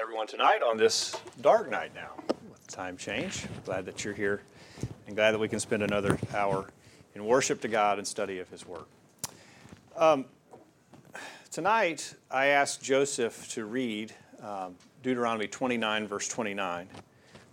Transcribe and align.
everyone 0.00 0.26
tonight 0.26 0.62
on 0.62 0.78
this 0.78 1.14
dark 1.42 1.70
night 1.70 1.92
now 1.94 2.12
time 2.68 2.96
change. 2.96 3.44
Glad 3.66 3.84
that 3.84 4.02
you're 4.02 4.14
here 4.14 4.40
and 5.06 5.14
glad 5.14 5.32
that 5.32 5.38
we 5.38 5.46
can 5.46 5.60
spend 5.60 5.82
another 5.82 6.18
hour 6.32 6.70
in 7.14 7.26
worship 7.26 7.60
to 7.60 7.68
God 7.68 7.98
and 7.98 8.06
study 8.06 8.38
of 8.38 8.48
His 8.48 8.66
Word. 8.66 8.84
Um, 9.94 10.24
tonight, 11.50 12.14
I 12.30 12.46
asked 12.46 12.82
Joseph 12.82 13.50
to 13.50 13.66
read 13.66 14.14
um, 14.42 14.74
Deuteronomy 15.02 15.48
29, 15.48 16.08
verse 16.08 16.28
29, 16.28 16.88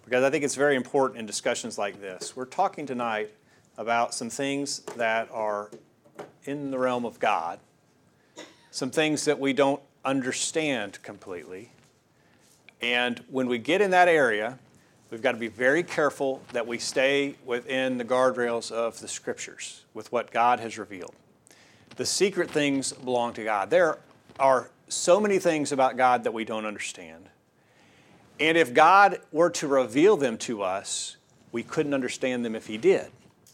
because 0.06 0.24
I 0.24 0.30
think 0.30 0.46
it's 0.46 0.56
very 0.56 0.78
important 0.78 1.20
in 1.20 1.26
discussions 1.26 1.78
like 1.78 2.00
this. 2.00 2.34
We're 2.34 2.46
talking 2.46 2.86
tonight 2.86 3.30
about 3.78 4.14
some 4.14 4.30
things 4.30 4.80
that 4.96 5.28
are 5.34 5.70
in 6.46 6.72
the 6.72 6.80
realm 6.80 7.04
of 7.04 7.20
God, 7.20 7.60
some 8.72 8.90
things 8.90 9.26
that 9.26 9.38
we 9.38 9.52
don't 9.52 9.82
understand 10.06 11.02
completely. 11.04 11.72
And 12.82 13.24
when 13.30 13.48
we 13.48 13.58
get 13.58 13.82
in 13.82 13.92
that 13.92 14.08
area, 14.08 14.60
we've 15.10 15.22
got 15.22 15.32
to 15.32 15.38
be 15.38 15.48
very 15.48 15.84
careful 15.84 16.42
that 16.54 16.68
we 16.68 16.78
stay 16.78 17.36
within 17.46 17.98
the 17.98 18.06
guardrails 18.06 18.72
of 18.72 19.00
the 19.00 19.08
scriptures 19.08 19.84
with 19.94 20.12
what 20.12 20.32
God 20.32 20.60
has 20.60 20.78
revealed. 20.78 21.16
The 21.96 22.06
secret 22.06 22.52
things 22.52 22.94
belong 22.94 23.34
to 23.34 23.44
God. 23.44 23.70
There 23.70 23.98
are 24.40 24.70
so 24.88 25.20
many 25.20 25.40
things 25.40 25.72
about 25.72 25.98
God 25.98 26.24
that 26.24 26.34
we 26.34 26.46
don't 26.46 26.66
understand. 26.66 27.30
And 28.40 28.58
if 28.58 28.74
God 28.74 29.20
were 29.32 29.50
to 29.52 29.68
reveal 29.68 30.16
them 30.16 30.38
to 30.40 30.62
us, 30.62 31.18
we 31.52 31.64
couldn't 31.64 31.94
understand 31.94 32.46
them 32.46 32.56
if 32.56 32.68
He 32.68 32.78
did. 32.78 33.08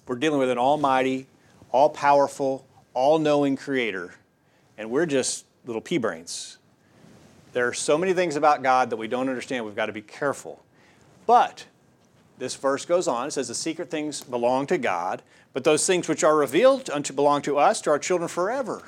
We're 0.07 0.17
dealing 0.17 0.39
with 0.39 0.49
an 0.49 0.57
almighty, 0.57 1.27
all 1.71 1.89
powerful, 1.89 2.67
all 2.93 3.17
knowing 3.17 3.55
creator, 3.55 4.13
and 4.77 4.89
we're 4.91 5.05
just 5.05 5.45
little 5.65 5.81
pea 5.81 5.97
brains. 5.97 6.57
There 7.53 7.67
are 7.67 7.73
so 7.73 7.97
many 7.97 8.13
things 8.13 8.35
about 8.35 8.63
God 8.63 8.89
that 8.89 8.97
we 8.97 9.07
don't 9.07 9.29
understand. 9.29 9.65
We've 9.65 9.75
got 9.75 9.85
to 9.85 9.93
be 9.93 10.01
careful. 10.01 10.63
But 11.25 11.65
this 12.39 12.55
verse 12.55 12.85
goes 12.85 13.07
on. 13.07 13.27
It 13.27 13.31
says, 13.31 13.47
The 13.47 13.55
secret 13.55 13.89
things 13.89 14.21
belong 14.21 14.65
to 14.67 14.77
God, 14.77 15.21
but 15.53 15.63
those 15.63 15.85
things 15.85 16.07
which 16.07 16.23
are 16.23 16.35
revealed 16.35 16.89
unto 16.89 17.13
belong 17.13 17.43
to 17.43 17.57
us, 17.57 17.79
to 17.81 17.91
our 17.91 17.99
children 17.99 18.27
forever. 18.27 18.83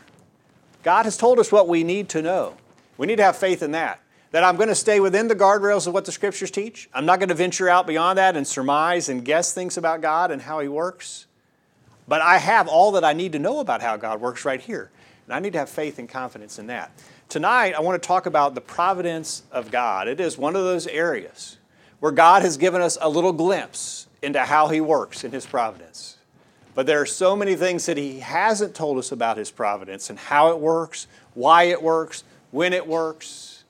God 0.84 1.06
has 1.06 1.16
told 1.16 1.40
us 1.40 1.52
what 1.52 1.68
we 1.68 1.84
need 1.84 2.10
to 2.10 2.22
know. 2.22 2.58
We 2.98 3.08
need 3.08 3.18
to 3.18 3.24
have 3.24 3.38
faith 3.38 3.62
in 3.62 3.72
that. 3.72 4.02
That 4.32 4.44
I'm 4.44 4.58
going 4.58 4.70
to 4.70 4.76
stay 4.76 5.00
within 5.00 5.28
the 5.28 5.36
guardrails 5.36 5.88
of 5.88 5.94
what 5.94 6.06
the 6.06 6.12
scriptures 6.12 6.52
teach. 6.52 6.90
I'm 6.94 7.06
not 7.06 7.20
going 7.20 7.30
to 7.30 7.36
venture 7.36 7.70
out 7.70 7.88
beyond 7.88 8.18
that 8.18 8.36
and 8.36 8.46
surmise 8.46 9.10
and 9.10 9.24
guess 9.24 9.54
things 9.54 9.78
about 9.78 10.02
God 10.02 10.32
and 10.32 10.42
how 10.42 10.60
He 10.60 10.68
works. 10.68 11.28
But 12.08 12.22
I 12.22 12.38
have 12.38 12.68
all 12.68 12.92
that 12.94 13.04
I 13.04 13.14
need 13.14 13.32
to 13.32 13.40
know 13.40 13.60
about 13.60 13.82
how 13.82 13.96
God 13.98 14.20
works 14.20 14.44
right 14.44 14.60
here. 14.60 14.92
And 15.26 15.34
I 15.34 15.40
need 15.40 15.54
to 15.54 15.60
have 15.60 15.70
faith 15.70 15.98
and 16.00 16.10
confidence 16.10 16.60
in 16.60 16.68
that. 16.68 16.92
Tonight, 17.30 17.74
I 17.74 17.82
want 17.82 18.02
to 18.02 18.08
talk 18.08 18.28
about 18.28 18.56
the 18.56 18.62
providence 18.62 19.44
of 19.52 19.72
God. 19.72 20.08
It 20.08 20.20
is 20.20 20.38
one 20.38 20.56
of 20.56 20.64
those 20.64 20.88
areas 20.88 21.58
where 22.00 22.12
God 22.12 22.44
has 22.44 22.56
given 22.56 22.82
us 22.82 22.98
a 23.02 23.10
little 23.10 23.34
glimpse 23.34 24.08
into 24.22 24.40
how 24.40 24.68
He 24.68 24.80
works 24.80 25.24
in 25.24 25.32
His 25.32 25.46
providence. 25.46 26.18
But 26.76 26.86
there 26.86 27.02
are 27.02 27.06
so 27.06 27.36
many 27.36 27.56
things 27.56 27.88
that 27.88 27.98
He 27.98 28.20
hasn't 28.20 28.76
told 28.76 28.98
us 28.98 29.12
about 29.12 29.38
His 29.38 29.52
providence 29.52 30.10
and 30.10 30.20
how 30.20 30.50
it 30.52 30.60
works, 30.60 31.08
why 31.34 31.64
it 31.64 31.82
works, 31.82 32.24
when 32.52 32.74
it 32.74 32.88
works, 32.88 33.64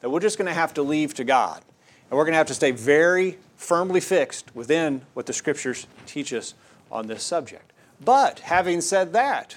that 0.00 0.08
we're 0.08 0.20
just 0.20 0.38
going 0.38 0.48
to 0.48 0.54
have 0.54 0.72
to 0.74 0.82
leave 0.82 1.12
to 1.14 1.24
God. 1.24 1.60
And 2.08 2.16
we're 2.16 2.24
going 2.24 2.32
to 2.32 2.38
have 2.38 2.46
to 2.46 2.54
stay 2.54 2.70
very 2.70 3.36
firmly 3.56 4.00
fixed 4.00 4.54
within 4.54 5.02
what 5.14 5.26
the 5.26 5.32
Scriptures 5.32 5.86
teach 6.06 6.32
us 6.32 6.54
on 6.90 7.08
this 7.08 7.22
subject. 7.22 7.72
But 8.02 8.40
having 8.40 8.80
said 8.80 9.12
that, 9.12 9.56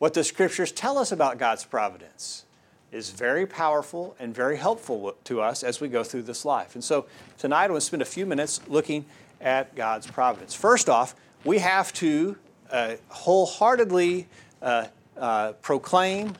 what 0.00 0.14
the 0.14 0.24
scriptures 0.24 0.72
tell 0.72 0.96
us 0.96 1.12
about 1.12 1.36
God's 1.36 1.62
providence 1.62 2.46
is 2.90 3.10
very 3.10 3.46
powerful 3.46 4.16
and 4.18 4.34
very 4.34 4.56
helpful 4.56 5.14
to 5.24 5.42
us 5.42 5.62
as 5.62 5.78
we 5.78 5.88
go 5.88 6.02
through 6.02 6.22
this 6.22 6.46
life. 6.46 6.74
And 6.74 6.82
so 6.82 7.04
tonight 7.36 7.66
I 7.66 7.68
want 7.68 7.82
to 7.82 7.86
spend 7.86 8.00
a 8.00 8.06
few 8.06 8.24
minutes 8.24 8.62
looking 8.66 9.04
at 9.42 9.76
God's 9.76 10.06
providence. 10.06 10.54
First 10.54 10.88
off, 10.88 11.14
we 11.44 11.58
have 11.58 11.92
to 11.94 12.36
uh, 12.70 12.94
wholeheartedly 13.08 14.26
uh, 14.62 14.86
uh, 15.18 15.52
proclaim 15.60 16.32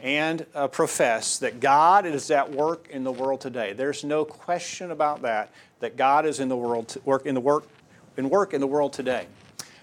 and 0.00 0.46
uh, 0.54 0.66
profess 0.66 1.38
that 1.40 1.60
God 1.60 2.06
is 2.06 2.30
at 2.30 2.50
work 2.50 2.88
in 2.90 3.04
the 3.04 3.12
world 3.12 3.42
today. 3.42 3.74
There's 3.74 4.04
no 4.04 4.24
question 4.24 4.90
about 4.90 5.20
that. 5.20 5.52
That 5.80 5.98
God 5.98 6.24
is 6.24 6.40
in 6.40 6.48
the 6.48 6.56
world 6.56 6.88
to 6.88 7.00
work 7.04 7.26
in 7.26 7.34
the 7.34 7.42
work 7.42 7.68
in 8.16 8.30
work 8.30 8.54
in 8.54 8.62
the 8.62 8.66
world 8.66 8.94
today. 8.94 9.26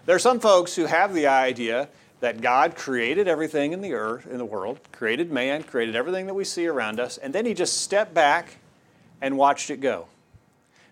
There 0.08 0.16
are 0.16 0.20
some 0.20 0.40
folks 0.40 0.76
who 0.76 0.86
have 0.86 1.14
the 1.14 1.28
idea 1.28 1.90
that 2.24 2.40
God 2.40 2.78
created 2.78 3.28
everything 3.28 3.74
in 3.74 3.82
the 3.82 3.92
earth, 3.92 4.26
in 4.26 4.38
the 4.38 4.46
world, 4.46 4.80
created 4.94 5.30
man, 5.30 5.62
created 5.62 5.94
everything 5.94 6.26
that 6.28 6.34
we 6.34 6.46
see 6.46 6.66
around 6.66 6.98
us, 6.98 7.18
and 7.18 7.36
then 7.36 7.46
he 7.46 7.54
just 7.54 7.82
stepped 7.82 8.14
back 8.14 8.60
and 9.22 9.38
watched 9.38 9.70
it 9.70 9.82
go. 9.82 10.06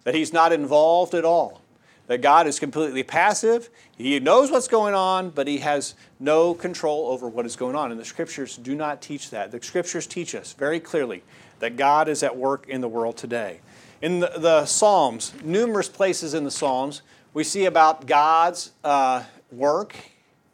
That 0.03 0.13
he's 0.13 0.33
not 0.33 0.51
involved 0.51 1.13
at 1.13 1.23
all. 1.23 1.61
That 2.07 2.21
God 2.21 2.47
is 2.47 2.59
completely 2.59 3.03
passive. 3.03 3.69
He 3.97 4.19
knows 4.19 4.51
what's 4.51 4.67
going 4.67 4.93
on, 4.93 5.29
but 5.29 5.47
he 5.47 5.59
has 5.59 5.95
no 6.19 6.53
control 6.53 7.07
over 7.07 7.29
what 7.29 7.45
is 7.45 7.55
going 7.55 7.77
on. 7.77 7.91
And 7.91 7.99
the 7.99 8.03
scriptures 8.03 8.57
do 8.57 8.75
not 8.75 9.01
teach 9.01 9.29
that. 9.29 9.51
The 9.51 9.63
scriptures 9.63 10.07
teach 10.07 10.35
us 10.35 10.51
very 10.51 10.81
clearly 10.81 11.23
that 11.59 11.77
God 11.77 12.09
is 12.09 12.23
at 12.23 12.35
work 12.35 12.67
in 12.67 12.81
the 12.81 12.89
world 12.89 13.15
today. 13.15 13.61
In 14.01 14.19
the, 14.19 14.33
the 14.35 14.65
Psalms, 14.65 15.31
numerous 15.45 15.87
places 15.87 16.33
in 16.33 16.43
the 16.43 16.51
Psalms, 16.51 17.03
we 17.33 17.45
see 17.45 17.63
about 17.63 18.05
God's 18.05 18.73
uh, 18.83 19.23
work 19.49 19.95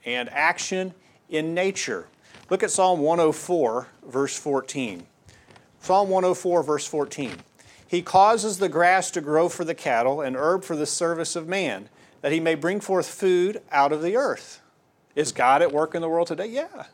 and 0.07 0.29
action 0.29 0.93
in 1.29 1.53
nature. 1.53 2.07
Look 2.49 2.63
at 2.63 2.71
Psalm 2.71 3.01
104, 3.01 3.87
verse 4.07 4.39
14. 4.39 5.05
Psalm 5.81 6.09
104, 6.09 6.63
verse 6.63 6.87
14. 6.87 7.33
He 7.85 8.01
causes 8.01 8.57
the 8.57 8.69
grass 8.69 9.11
to 9.11 9.21
grow 9.21 9.49
for 9.49 9.65
the 9.65 9.75
cattle 9.75 10.21
and 10.21 10.37
herb 10.37 10.63
for 10.63 10.77
the 10.77 10.85
service 10.85 11.35
of 11.35 11.47
man, 11.47 11.89
that 12.21 12.31
he 12.31 12.39
may 12.39 12.55
bring 12.55 12.79
forth 12.79 13.07
food 13.07 13.61
out 13.69 13.91
of 13.91 14.01
the 14.01 14.15
earth. 14.15 14.61
Is 15.13 15.33
God 15.33 15.61
at 15.61 15.73
work 15.73 15.93
in 15.93 16.01
the 16.01 16.09
world 16.09 16.27
today? 16.27 16.47
Yeah. 16.47 16.85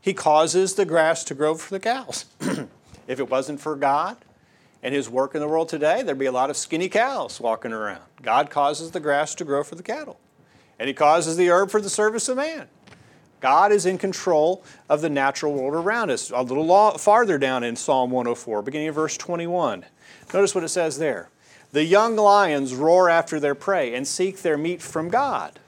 He 0.00 0.12
causes 0.12 0.74
the 0.74 0.84
grass 0.84 1.24
to 1.24 1.34
grow 1.34 1.54
for 1.54 1.72
the 1.72 1.80
cows. 1.80 2.26
if 3.06 3.18
it 3.18 3.30
wasn't 3.30 3.60
for 3.60 3.76
God 3.76 4.18
and 4.82 4.94
his 4.94 5.08
work 5.08 5.34
in 5.34 5.40
the 5.40 5.48
world 5.48 5.70
today, 5.70 6.02
there'd 6.02 6.18
be 6.18 6.26
a 6.26 6.32
lot 6.32 6.50
of 6.50 6.56
skinny 6.56 6.90
cows 6.90 7.40
walking 7.40 7.72
around. 7.72 8.02
God 8.20 8.50
causes 8.50 8.90
the 8.90 9.00
grass 9.00 9.34
to 9.36 9.44
grow 9.44 9.62
for 9.62 9.74
the 9.74 9.82
cattle 9.82 10.18
and 10.78 10.88
he 10.88 10.94
causes 10.94 11.36
the 11.36 11.50
herb 11.50 11.70
for 11.70 11.80
the 11.80 11.90
service 11.90 12.28
of 12.28 12.36
man. 12.36 12.68
God 13.40 13.72
is 13.72 13.86
in 13.86 13.98
control 13.98 14.64
of 14.88 15.00
the 15.00 15.10
natural 15.10 15.52
world 15.52 15.74
around 15.74 16.10
us. 16.10 16.30
A 16.30 16.42
little 16.42 16.64
law, 16.64 16.96
farther 16.96 17.38
down 17.38 17.64
in 17.64 17.74
Psalm 17.74 18.10
104, 18.12 18.62
beginning 18.62 18.88
of 18.88 18.94
verse 18.94 19.16
21. 19.16 19.84
Notice 20.32 20.54
what 20.54 20.64
it 20.64 20.68
says 20.68 20.98
there. 20.98 21.28
The 21.72 21.84
young 21.84 22.16
lions 22.16 22.74
roar 22.74 23.08
after 23.08 23.40
their 23.40 23.56
prey 23.56 23.94
and 23.94 24.06
seek 24.06 24.42
their 24.42 24.56
meat 24.56 24.80
from 24.80 25.08
God. 25.08 25.58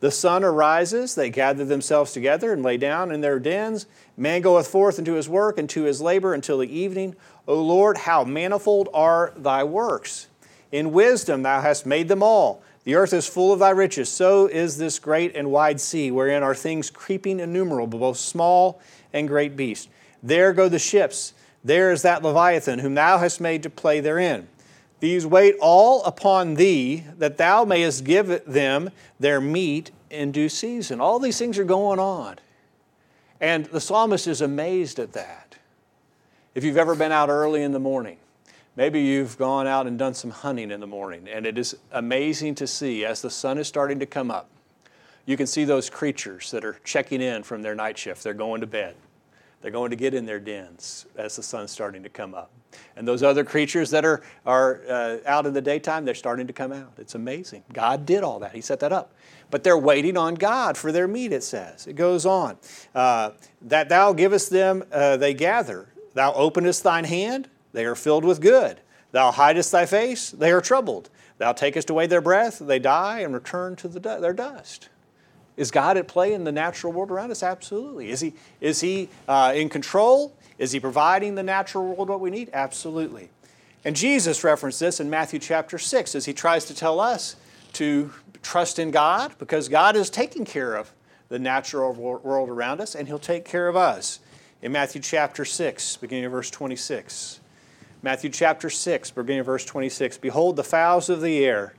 The 0.00 0.10
sun 0.10 0.44
arises, 0.44 1.14
they 1.14 1.30
gather 1.30 1.64
themselves 1.64 2.12
together 2.12 2.52
and 2.52 2.62
lay 2.62 2.76
down 2.76 3.10
in 3.10 3.22
their 3.22 3.38
dens. 3.38 3.86
Man 4.16 4.40
goeth 4.42 4.68
forth 4.68 4.98
into 4.98 5.14
his 5.14 5.28
work 5.28 5.58
and 5.58 5.68
to 5.70 5.84
his 5.84 6.00
labor 6.00 6.32
until 6.32 6.58
the 6.58 6.78
evening. 6.78 7.16
O 7.48 7.60
Lord, 7.60 7.98
how 7.98 8.24
manifold 8.24 8.88
are 8.94 9.32
thy 9.36 9.64
works! 9.64 10.28
In 10.70 10.92
wisdom 10.92 11.42
thou 11.42 11.60
hast 11.60 11.86
made 11.86 12.08
them 12.08 12.22
all. 12.22 12.62
The 12.86 12.94
earth 12.94 13.12
is 13.12 13.26
full 13.26 13.52
of 13.52 13.58
thy 13.58 13.70
riches, 13.70 14.08
so 14.08 14.46
is 14.46 14.78
this 14.78 15.00
great 15.00 15.34
and 15.34 15.50
wide 15.50 15.80
sea, 15.80 16.12
wherein 16.12 16.44
are 16.44 16.54
things 16.54 16.88
creeping 16.88 17.40
innumerable, 17.40 17.98
both 17.98 18.16
small 18.16 18.80
and 19.12 19.26
great 19.26 19.56
beasts. 19.56 19.88
There 20.22 20.52
go 20.52 20.68
the 20.68 20.78
ships, 20.78 21.34
there 21.64 21.90
is 21.90 22.02
that 22.02 22.22
Leviathan, 22.22 22.78
whom 22.78 22.94
thou 22.94 23.18
hast 23.18 23.40
made 23.40 23.64
to 23.64 23.70
play 23.70 23.98
therein. 23.98 24.46
These 25.00 25.26
wait 25.26 25.56
all 25.60 26.04
upon 26.04 26.54
thee, 26.54 27.02
that 27.18 27.38
thou 27.38 27.64
mayest 27.64 28.04
give 28.04 28.44
them 28.46 28.90
their 29.18 29.40
meat 29.40 29.90
in 30.08 30.30
due 30.30 30.48
season. 30.48 31.00
All 31.00 31.18
these 31.18 31.38
things 31.38 31.58
are 31.58 31.64
going 31.64 31.98
on. 31.98 32.36
And 33.40 33.64
the 33.66 33.80
psalmist 33.80 34.28
is 34.28 34.40
amazed 34.40 35.00
at 35.00 35.12
that. 35.14 35.56
If 36.54 36.62
you've 36.62 36.76
ever 36.76 36.94
been 36.94 37.10
out 37.10 37.30
early 37.30 37.64
in 37.64 37.72
the 37.72 37.80
morning, 37.80 38.18
Maybe 38.76 39.00
you've 39.00 39.38
gone 39.38 39.66
out 39.66 39.86
and 39.86 39.98
done 39.98 40.12
some 40.12 40.30
hunting 40.30 40.70
in 40.70 40.80
the 40.80 40.86
morning, 40.86 41.26
and 41.28 41.46
it 41.46 41.56
is 41.56 41.76
amazing 41.92 42.54
to 42.56 42.66
see 42.66 43.06
as 43.06 43.22
the 43.22 43.30
sun 43.30 43.56
is 43.56 43.66
starting 43.66 43.98
to 44.00 44.06
come 44.06 44.30
up. 44.30 44.50
You 45.24 45.38
can 45.38 45.46
see 45.46 45.64
those 45.64 45.88
creatures 45.88 46.50
that 46.50 46.64
are 46.64 46.78
checking 46.84 47.22
in 47.22 47.42
from 47.42 47.62
their 47.62 47.74
night 47.74 47.96
shift. 47.96 48.22
They're 48.22 48.34
going 48.34 48.60
to 48.60 48.66
bed. 48.66 48.94
They're 49.62 49.70
going 49.70 49.90
to 49.90 49.96
get 49.96 50.12
in 50.12 50.26
their 50.26 50.38
dens 50.38 51.06
as 51.16 51.36
the 51.36 51.42
sun's 51.42 51.70
starting 51.70 52.02
to 52.02 52.10
come 52.10 52.34
up. 52.34 52.50
And 52.94 53.08
those 53.08 53.22
other 53.22 53.42
creatures 53.42 53.90
that 53.90 54.04
are, 54.04 54.22
are 54.44 54.82
uh, 54.88 55.16
out 55.24 55.46
in 55.46 55.54
the 55.54 55.62
daytime, 55.62 56.04
they're 56.04 56.14
starting 56.14 56.46
to 56.46 56.52
come 56.52 56.72
out. 56.72 56.92
It's 56.98 57.14
amazing. 57.14 57.64
God 57.72 58.04
did 58.04 58.22
all 58.22 58.38
that, 58.40 58.54
He 58.54 58.60
set 58.60 58.80
that 58.80 58.92
up. 58.92 59.14
But 59.50 59.64
they're 59.64 59.78
waiting 59.78 60.18
on 60.18 60.34
God 60.34 60.76
for 60.76 60.92
their 60.92 61.08
meat, 61.08 61.32
it 61.32 61.42
says. 61.42 61.86
It 61.86 61.94
goes 61.94 62.26
on. 62.26 62.58
Uh, 62.94 63.30
that 63.62 63.88
thou 63.88 64.12
givest 64.12 64.50
them, 64.50 64.84
uh, 64.92 65.16
they 65.16 65.32
gather. 65.32 65.88
Thou 66.12 66.34
openest 66.34 66.82
thine 66.82 67.04
hand, 67.04 67.48
they 67.76 67.84
are 67.84 67.94
filled 67.94 68.24
with 68.24 68.40
good. 68.40 68.80
Thou 69.12 69.30
hidest 69.30 69.70
thy 69.70 69.84
face, 69.84 70.30
they 70.30 70.50
are 70.50 70.62
troubled. 70.62 71.10
Thou 71.36 71.52
takest 71.52 71.90
away 71.90 72.06
their 72.06 72.22
breath, 72.22 72.58
they 72.58 72.78
die 72.78 73.20
and 73.20 73.34
return 73.34 73.76
to 73.76 73.86
the, 73.86 74.00
their 74.00 74.32
dust. 74.32 74.88
Is 75.58 75.70
God 75.70 75.98
at 75.98 76.08
play 76.08 76.32
in 76.32 76.44
the 76.44 76.52
natural 76.52 76.90
world 76.90 77.10
around 77.10 77.30
us? 77.30 77.42
Absolutely. 77.42 78.08
Is 78.08 78.22
He, 78.22 78.32
is 78.62 78.80
he 78.80 79.10
uh, 79.28 79.52
in 79.54 79.68
control? 79.68 80.34
Is 80.56 80.72
He 80.72 80.80
providing 80.80 81.34
the 81.34 81.42
natural 81.42 81.84
world 81.84 82.08
what 82.08 82.18
we 82.18 82.30
need? 82.30 82.48
Absolutely. 82.54 83.28
And 83.84 83.94
Jesus 83.94 84.42
referenced 84.42 84.80
this 84.80 84.98
in 84.98 85.10
Matthew 85.10 85.38
chapter 85.38 85.76
6 85.76 86.14
as 86.14 86.24
He 86.24 86.32
tries 86.32 86.64
to 86.64 86.74
tell 86.74 86.98
us 86.98 87.36
to 87.74 88.10
trust 88.42 88.78
in 88.78 88.90
God 88.90 89.34
because 89.38 89.68
God 89.68 89.96
is 89.96 90.08
taking 90.08 90.46
care 90.46 90.74
of 90.74 90.94
the 91.28 91.38
natural 91.38 91.92
world 91.92 92.48
around 92.48 92.80
us 92.80 92.94
and 92.94 93.06
He'll 93.06 93.18
take 93.18 93.44
care 93.44 93.68
of 93.68 93.76
us. 93.76 94.20
In 94.62 94.72
Matthew 94.72 95.02
chapter 95.02 95.44
6, 95.44 95.98
beginning 95.98 96.24
of 96.24 96.32
verse 96.32 96.50
26. 96.50 97.40
Matthew 98.02 98.30
chapter 98.30 98.70
6, 98.70 99.10
beginning 99.10 99.42
verse 99.42 99.64
26. 99.64 100.18
Behold, 100.18 100.56
the 100.56 100.64
fowls 100.64 101.08
of 101.08 101.20
the 101.20 101.44
air, 101.44 101.74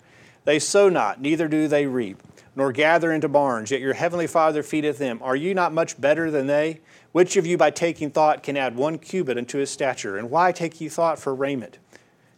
they 0.46 0.60
sow 0.60 0.90
not, 0.90 1.22
neither 1.22 1.48
do 1.48 1.68
they 1.68 1.86
reap 1.86 2.22
nor 2.58 2.72
gather 2.72 3.12
into 3.12 3.30
barns, 3.30 3.70
yet 3.70 3.80
your 3.80 3.94
heavenly 3.94 4.26
Father 4.26 4.64
feedeth 4.64 4.98
them. 4.98 5.20
Are 5.22 5.36
you 5.36 5.54
not 5.54 5.72
much 5.72 6.02
better 6.02 6.32
than 6.32 6.48
they? 6.48 6.82
Which 7.12 7.38
of 7.38 7.46
you 7.46 7.56
by 7.56 7.70
taking 7.70 8.10
thought 8.10 8.42
can 8.42 8.58
add 8.58 8.76
one 8.76 8.98
cubit 8.98 9.38
unto 9.38 9.60
his 9.60 9.70
stature? 9.70 10.18
And 10.18 10.32
why 10.32 10.52
take 10.52 10.82
ye 10.82 10.90
thought 10.90 11.20
for 11.20 11.36
raiment? 11.36 11.78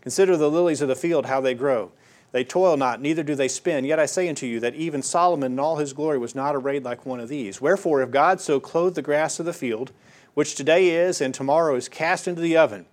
Consider 0.01 0.35
the 0.35 0.51
lilies 0.51 0.81
of 0.81 0.89
the 0.89 0.95
field, 0.95 1.27
how 1.27 1.39
they 1.39 1.53
grow. 1.53 1.93
They 2.33 2.43
toil 2.43 2.75
not, 2.75 3.01
neither 3.01 3.23
do 3.23 3.33
they 3.33 3.47
spin. 3.47 3.85
Yet 3.85 3.97
I 3.97 4.05
say 4.05 4.27
unto 4.27 4.45
you 4.45 4.59
that 4.59 4.75
even 4.75 5.01
Solomon 5.01 5.53
in 5.53 5.59
all 5.59 5.77
his 5.77 5.93
glory 5.93 6.17
was 6.17 6.35
not 6.35 6.53
arrayed 6.53 6.83
like 6.83 7.05
one 7.05 7.21
of 7.21 7.29
these. 7.29 7.61
Wherefore, 7.61 8.01
if 8.01 8.11
God 8.11 8.41
so 8.41 8.59
clothe 8.59 8.95
the 8.95 9.01
grass 9.01 9.39
of 9.39 9.45
the 9.45 9.53
field, 9.53 9.93
which 10.33 10.53
today 10.53 10.89
is 10.89 11.21
and 11.21 11.33
tomorrow 11.33 11.75
is 11.75 11.87
cast 11.87 12.27
into 12.27 12.41
the 12.41 12.57
oven, 12.57 12.87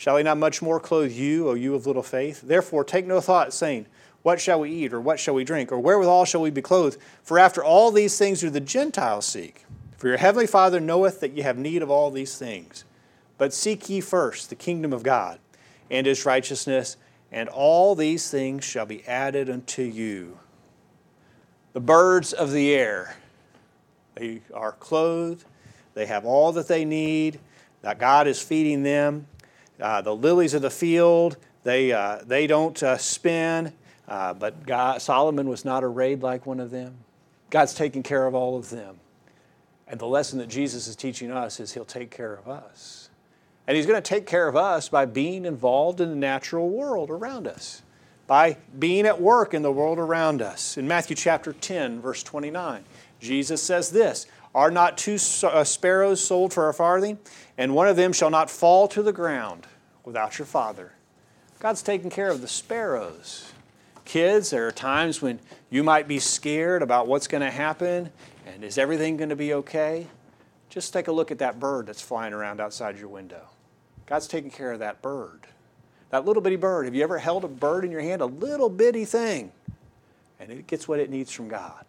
shall 0.00 0.16
he 0.16 0.22
not 0.22 0.38
much 0.38 0.62
more 0.62 0.80
clothe 0.80 1.12
you, 1.12 1.50
O 1.50 1.52
you 1.52 1.74
of 1.74 1.86
little 1.86 2.02
faith? 2.02 2.40
Therefore, 2.40 2.84
take 2.84 3.06
no 3.06 3.20
thought, 3.20 3.52
saying, 3.52 3.84
what 4.22 4.40
shall 4.40 4.60
we 4.60 4.70
eat, 4.70 4.94
or 4.94 5.00
what 5.00 5.20
shall 5.20 5.34
we 5.34 5.44
drink, 5.44 5.70
or 5.70 5.78
wherewithal 5.78 6.24
shall 6.24 6.40
we 6.40 6.48
be 6.48 6.62
clothed? 6.62 6.96
For 7.22 7.38
after 7.38 7.62
all 7.62 7.90
these 7.90 8.16
things 8.16 8.40
do 8.40 8.48
the 8.48 8.60
Gentiles 8.60 9.26
seek. 9.26 9.66
For 9.98 10.08
your 10.08 10.16
heavenly 10.16 10.46
Father 10.46 10.80
knoweth 10.80 11.20
that 11.20 11.36
ye 11.36 11.42
have 11.42 11.58
need 11.58 11.82
of 11.82 11.90
all 11.90 12.10
these 12.10 12.38
things. 12.38 12.84
But 13.36 13.52
seek 13.52 13.90
ye 13.90 14.00
first 14.00 14.48
the 14.48 14.54
kingdom 14.54 14.94
of 14.94 15.02
God 15.02 15.38
and 15.90 16.06
his 16.06 16.24
righteousness, 16.24 16.96
and 17.30 17.50
all 17.50 17.94
these 17.94 18.30
things 18.30 18.64
shall 18.64 18.86
be 18.86 19.06
added 19.06 19.50
unto 19.50 19.82
you. 19.82 20.38
The 21.74 21.80
birds 21.80 22.32
of 22.32 22.52
the 22.52 22.74
air, 22.74 23.16
they 24.14 24.40
are 24.54 24.72
clothed, 24.72 25.44
they 25.92 26.06
have 26.06 26.24
all 26.24 26.52
that 26.52 26.68
they 26.68 26.86
need, 26.86 27.38
that 27.82 27.98
God 27.98 28.26
is 28.26 28.40
feeding 28.40 28.82
them. 28.82 29.26
Uh, 29.80 30.00
the 30.00 30.14
lilies 30.14 30.54
of 30.54 30.62
the 30.62 30.70
field, 30.70 31.36
they, 31.62 31.92
uh, 31.92 32.20
they 32.24 32.46
don't 32.46 32.82
uh, 32.82 32.96
spin. 32.96 33.72
Uh, 34.08 34.34
but 34.34 34.66
God, 34.66 35.00
Solomon 35.00 35.48
was 35.48 35.64
not 35.64 35.84
arrayed 35.84 36.22
like 36.22 36.44
one 36.44 36.58
of 36.58 36.70
them. 36.70 36.96
God's 37.50 37.74
taking 37.74 38.02
care 38.02 38.26
of 38.26 38.34
all 38.34 38.58
of 38.58 38.70
them. 38.70 38.98
And 39.86 39.98
the 39.98 40.06
lesson 40.06 40.38
that 40.38 40.48
Jesus 40.48 40.86
is 40.86 40.96
teaching 40.96 41.30
us 41.30 41.60
is 41.60 41.74
He'll 41.74 41.84
take 41.84 42.10
care 42.10 42.34
of 42.34 42.48
us. 42.48 43.10
And 43.66 43.76
He's 43.76 43.86
going 43.86 44.00
to 44.00 44.08
take 44.08 44.26
care 44.26 44.48
of 44.48 44.56
us 44.56 44.88
by 44.88 45.04
being 45.04 45.44
involved 45.44 46.00
in 46.00 46.10
the 46.10 46.16
natural 46.16 46.68
world 46.68 47.10
around 47.10 47.46
us, 47.46 47.82
by 48.26 48.56
being 48.78 49.06
at 49.06 49.20
work 49.20 49.54
in 49.54 49.62
the 49.62 49.72
world 49.72 49.98
around 49.98 50.42
us. 50.42 50.76
In 50.76 50.88
Matthew 50.88 51.16
chapter 51.16 51.52
10, 51.52 52.00
verse 52.00 52.22
29, 52.22 52.84
Jesus 53.20 53.62
says 53.62 53.90
this 53.90 54.26
Are 54.54 54.70
not 54.70 54.98
two 54.98 55.18
uh, 55.44 55.64
sparrows 55.64 56.22
sold 56.22 56.52
for 56.52 56.68
a 56.68 56.74
farthing? 56.74 57.18
And 57.58 57.74
one 57.74 57.86
of 57.86 57.96
them 57.96 58.12
shall 58.12 58.30
not 58.30 58.50
fall 58.50 58.88
to 58.88 59.02
the 59.02 59.12
ground 59.12 59.66
without 60.04 60.38
your 60.38 60.46
Father. 60.46 60.92
God's 61.58 61.82
taking 61.82 62.10
care 62.10 62.30
of 62.30 62.40
the 62.40 62.48
sparrows. 62.48 63.52
Kids, 64.04 64.50
there 64.50 64.66
are 64.66 64.72
times 64.72 65.20
when 65.20 65.38
you 65.68 65.84
might 65.84 66.08
be 66.08 66.18
scared 66.18 66.82
about 66.82 67.06
what's 67.06 67.26
going 67.26 67.42
to 67.42 67.50
happen 67.50 68.10
and 68.46 68.64
is 68.64 68.78
everything 68.78 69.16
going 69.16 69.28
to 69.28 69.36
be 69.36 69.54
okay? 69.54 70.06
Just 70.68 70.92
take 70.92 71.08
a 71.08 71.12
look 71.12 71.30
at 71.30 71.38
that 71.38 71.60
bird 71.60 71.86
that's 71.86 72.00
flying 72.00 72.32
around 72.32 72.60
outside 72.60 72.98
your 72.98 73.08
window. 73.08 73.42
God's 74.06 74.26
taking 74.26 74.50
care 74.50 74.72
of 74.72 74.80
that 74.80 75.02
bird. 75.02 75.46
That 76.10 76.24
little 76.24 76.42
bitty 76.42 76.56
bird. 76.56 76.86
Have 76.86 76.94
you 76.94 77.02
ever 77.02 77.18
held 77.18 77.44
a 77.44 77.48
bird 77.48 77.84
in 77.84 77.90
your 77.90 78.00
hand? 78.00 78.22
A 78.22 78.26
little 78.26 78.68
bitty 78.68 79.04
thing. 79.04 79.52
And 80.40 80.50
it 80.50 80.66
gets 80.66 80.88
what 80.88 80.98
it 80.98 81.10
needs 81.10 81.30
from 81.30 81.48
God. 81.48 81.84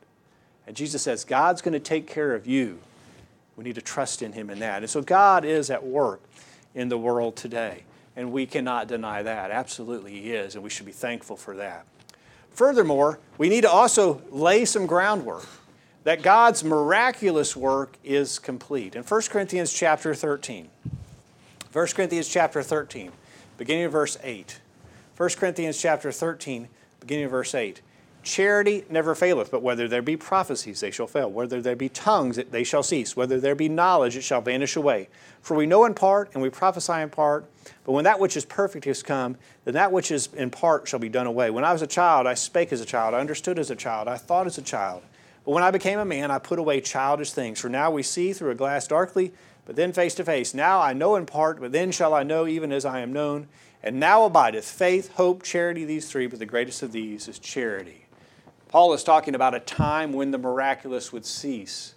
And 0.67 0.75
Jesus 0.75 1.01
says, 1.01 1.23
God's 1.23 1.61
going 1.61 1.73
to 1.73 1.79
take 1.79 2.07
care 2.07 2.35
of 2.35 2.45
you. 2.45 2.79
We 3.55 3.63
need 3.63 3.75
to 3.75 3.81
trust 3.81 4.21
in 4.21 4.33
Him 4.33 4.49
in 4.49 4.59
that. 4.59 4.83
And 4.83 4.89
so 4.89 5.01
God 5.01 5.45
is 5.45 5.69
at 5.69 5.83
work 5.83 6.21
in 6.75 6.89
the 6.89 6.97
world 6.97 7.35
today. 7.35 7.83
And 8.21 8.31
we 8.31 8.45
cannot 8.45 8.87
deny 8.87 9.23
that. 9.23 9.49
Absolutely, 9.49 10.11
He 10.11 10.31
is. 10.31 10.53
And 10.53 10.63
we 10.63 10.69
should 10.69 10.85
be 10.85 10.91
thankful 10.91 11.35
for 11.35 11.55
that. 11.55 11.87
Furthermore, 12.51 13.17
we 13.39 13.49
need 13.49 13.61
to 13.61 13.69
also 13.71 14.21
lay 14.29 14.63
some 14.63 14.85
groundwork 14.85 15.47
that 16.03 16.21
God's 16.21 16.63
miraculous 16.63 17.55
work 17.55 17.97
is 18.03 18.37
complete. 18.37 18.95
In 18.95 19.01
1 19.01 19.21
Corinthians 19.23 19.73
chapter 19.73 20.13
13, 20.13 20.69
1 21.73 21.87
Corinthians 21.87 22.29
chapter 22.29 22.61
13, 22.61 23.11
beginning 23.57 23.85
of 23.85 23.91
verse 23.91 24.19
8. 24.21 24.59
1 25.17 25.29
Corinthians 25.29 25.81
chapter 25.81 26.11
13, 26.11 26.67
beginning 26.99 27.25
of 27.25 27.31
verse 27.31 27.55
8. 27.55 27.81
Charity 28.23 28.85
never 28.87 29.15
faileth, 29.15 29.49
but 29.49 29.63
whether 29.63 29.87
there 29.87 30.03
be 30.03 30.15
prophecies, 30.15 30.79
they 30.79 30.91
shall 30.91 31.07
fail. 31.07 31.31
Whether 31.31 31.59
there 31.59 31.75
be 31.75 31.89
tongues, 31.89 32.35
they 32.35 32.63
shall 32.63 32.83
cease. 32.83 33.15
Whether 33.15 33.39
there 33.39 33.55
be 33.55 33.67
knowledge, 33.67 34.15
it 34.15 34.21
shall 34.21 34.41
vanish 34.41 34.75
away. 34.75 35.09
For 35.41 35.57
we 35.57 35.65
know 35.65 35.85
in 35.85 35.95
part, 35.95 36.29
and 36.33 36.43
we 36.43 36.51
prophesy 36.51 36.93
in 36.93 37.09
part. 37.09 37.45
But 37.83 37.93
when 37.93 38.03
that 38.03 38.19
which 38.19 38.37
is 38.37 38.45
perfect 38.45 38.85
is 38.85 39.01
come, 39.01 39.37
then 39.65 39.73
that 39.73 39.91
which 39.91 40.11
is 40.11 40.29
in 40.33 40.51
part 40.51 40.87
shall 40.87 40.99
be 40.99 41.09
done 41.09 41.25
away. 41.25 41.49
When 41.49 41.63
I 41.63 41.73
was 41.73 41.81
a 41.81 41.87
child, 41.87 42.27
I 42.27 42.35
spake 42.35 42.71
as 42.71 42.79
a 42.79 42.85
child, 42.85 43.15
I 43.15 43.19
understood 43.19 43.57
as 43.57 43.71
a 43.71 43.75
child, 43.75 44.07
I 44.07 44.17
thought 44.17 44.45
as 44.45 44.59
a 44.59 44.63
child. 44.63 45.01
But 45.43 45.53
when 45.53 45.63
I 45.63 45.71
became 45.71 45.97
a 45.97 46.05
man, 46.05 46.29
I 46.29 46.37
put 46.37 46.59
away 46.59 46.79
childish 46.79 47.31
things. 47.31 47.59
For 47.59 47.69
now 47.69 47.89
we 47.89 48.03
see 48.03 48.33
through 48.33 48.51
a 48.51 48.55
glass 48.55 48.85
darkly, 48.87 49.31
but 49.65 49.75
then 49.75 49.93
face 49.93 50.13
to 50.15 50.23
face. 50.23 50.53
Now 50.53 50.79
I 50.79 50.93
know 50.93 51.15
in 51.15 51.25
part, 51.25 51.59
but 51.59 51.71
then 51.71 51.91
shall 51.91 52.13
I 52.13 52.21
know 52.21 52.45
even 52.45 52.71
as 52.71 52.85
I 52.85 52.99
am 52.99 53.11
known. 53.11 53.47
And 53.81 53.99
now 53.99 54.25
abideth 54.25 54.65
faith, 54.65 55.13
hope, 55.13 55.41
charity, 55.41 55.85
these 55.85 56.07
three, 56.07 56.27
but 56.27 56.37
the 56.37 56.45
greatest 56.45 56.83
of 56.83 56.91
these 56.91 57.27
is 57.27 57.39
charity. 57.39 58.00
Paul 58.71 58.93
is 58.93 59.03
talking 59.03 59.35
about 59.35 59.53
a 59.53 59.59
time 59.59 60.13
when 60.13 60.31
the 60.31 60.37
miraculous 60.37 61.11
would 61.11 61.25
cease. 61.25 61.93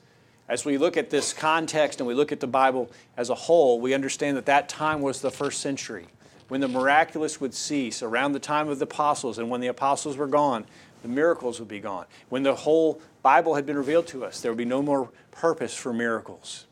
As 0.48 0.64
we 0.64 0.76
look 0.76 0.96
at 0.96 1.08
this 1.08 1.32
context 1.32 2.00
and 2.00 2.06
we 2.08 2.14
look 2.14 2.32
at 2.32 2.40
the 2.40 2.48
Bible 2.48 2.90
as 3.16 3.30
a 3.30 3.34
whole, 3.34 3.80
we 3.80 3.94
understand 3.94 4.36
that 4.36 4.46
that 4.46 4.68
time 4.68 5.00
was 5.00 5.20
the 5.20 5.30
first 5.30 5.60
century 5.60 6.06
when 6.48 6.60
the 6.60 6.68
miraculous 6.68 7.40
would 7.40 7.54
cease 7.54 8.02
around 8.02 8.32
the 8.32 8.40
time 8.40 8.68
of 8.68 8.78
the 8.78 8.84
apostles, 8.84 9.38
and 9.38 9.48
when 9.48 9.60
the 9.60 9.68
apostles 9.68 10.16
were 10.16 10.26
gone, 10.26 10.66
the 11.02 11.08
miracles 11.08 11.58
would 11.58 11.68
be 11.68 11.80
gone. 11.80 12.06
When 12.28 12.42
the 12.42 12.54
whole 12.54 13.00
Bible 13.22 13.54
had 13.54 13.64
been 13.64 13.78
revealed 13.78 14.08
to 14.08 14.24
us, 14.24 14.40
there 14.40 14.50
would 14.50 14.58
be 14.58 14.64
no 14.64 14.82
more 14.82 15.10
purpose 15.30 15.74
for 15.74 15.92
miracles 15.92 16.66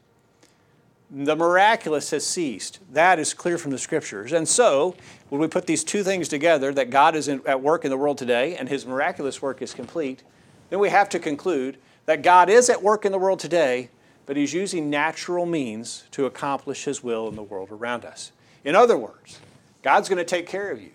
the 1.15 1.37
miraculous 1.37 2.11
has 2.11 2.27
ceased. 2.27 2.79
That 2.91 3.19
is 3.19 3.35
clear 3.35 3.59
from 3.59 3.71
the 3.71 3.79
scriptures. 3.79 4.33
And 4.33 4.49
so, 4.49 4.97
when 5.29 5.43
we 5.43 5.47
put 5.47 5.67
these 5.67 5.85
two 5.85 6.03
things 6.03 6.27
together, 6.27 6.73
that 6.73 6.89
God 6.89 7.15
is 7.15 7.29
in, 7.29 7.43
at 7.47 7.61
work 7.61 7.85
in 7.85 7.91
the 7.91 7.99
world 7.99 8.17
today 8.17 8.57
and 8.57 8.69
his 8.69 8.87
miraculous 8.87 9.43
work 9.43 9.61
is 9.61 9.75
complete, 9.75 10.23
then 10.71 10.79
we 10.79 10.89
have 10.89 11.11
to 11.11 11.19
conclude 11.19 11.77
that 12.07 12.23
God 12.23 12.49
is 12.49 12.71
at 12.71 12.83
work 12.83 13.05
in 13.05 13.13
the 13.13 13.19
world 13.19 13.41
today, 13.41 13.91
but 14.25 14.39
he's 14.39 14.55
using 14.55 14.89
natural 14.89 15.45
means 15.45 16.05
to 16.13 16.25
accomplish 16.25 16.85
his 16.85 17.03
will 17.03 17.29
in 17.29 17.37
the 17.37 17.43
world 17.43 17.71
around 17.71 18.07
us. 18.07 18.33
In 18.65 18.75
other 18.75 18.97
words, 18.97 19.39
God's 19.83 20.09
going 20.09 20.19
to 20.19 20.25
take 20.25 20.47
care 20.47 20.71
of 20.71 20.81
you. 20.81 20.93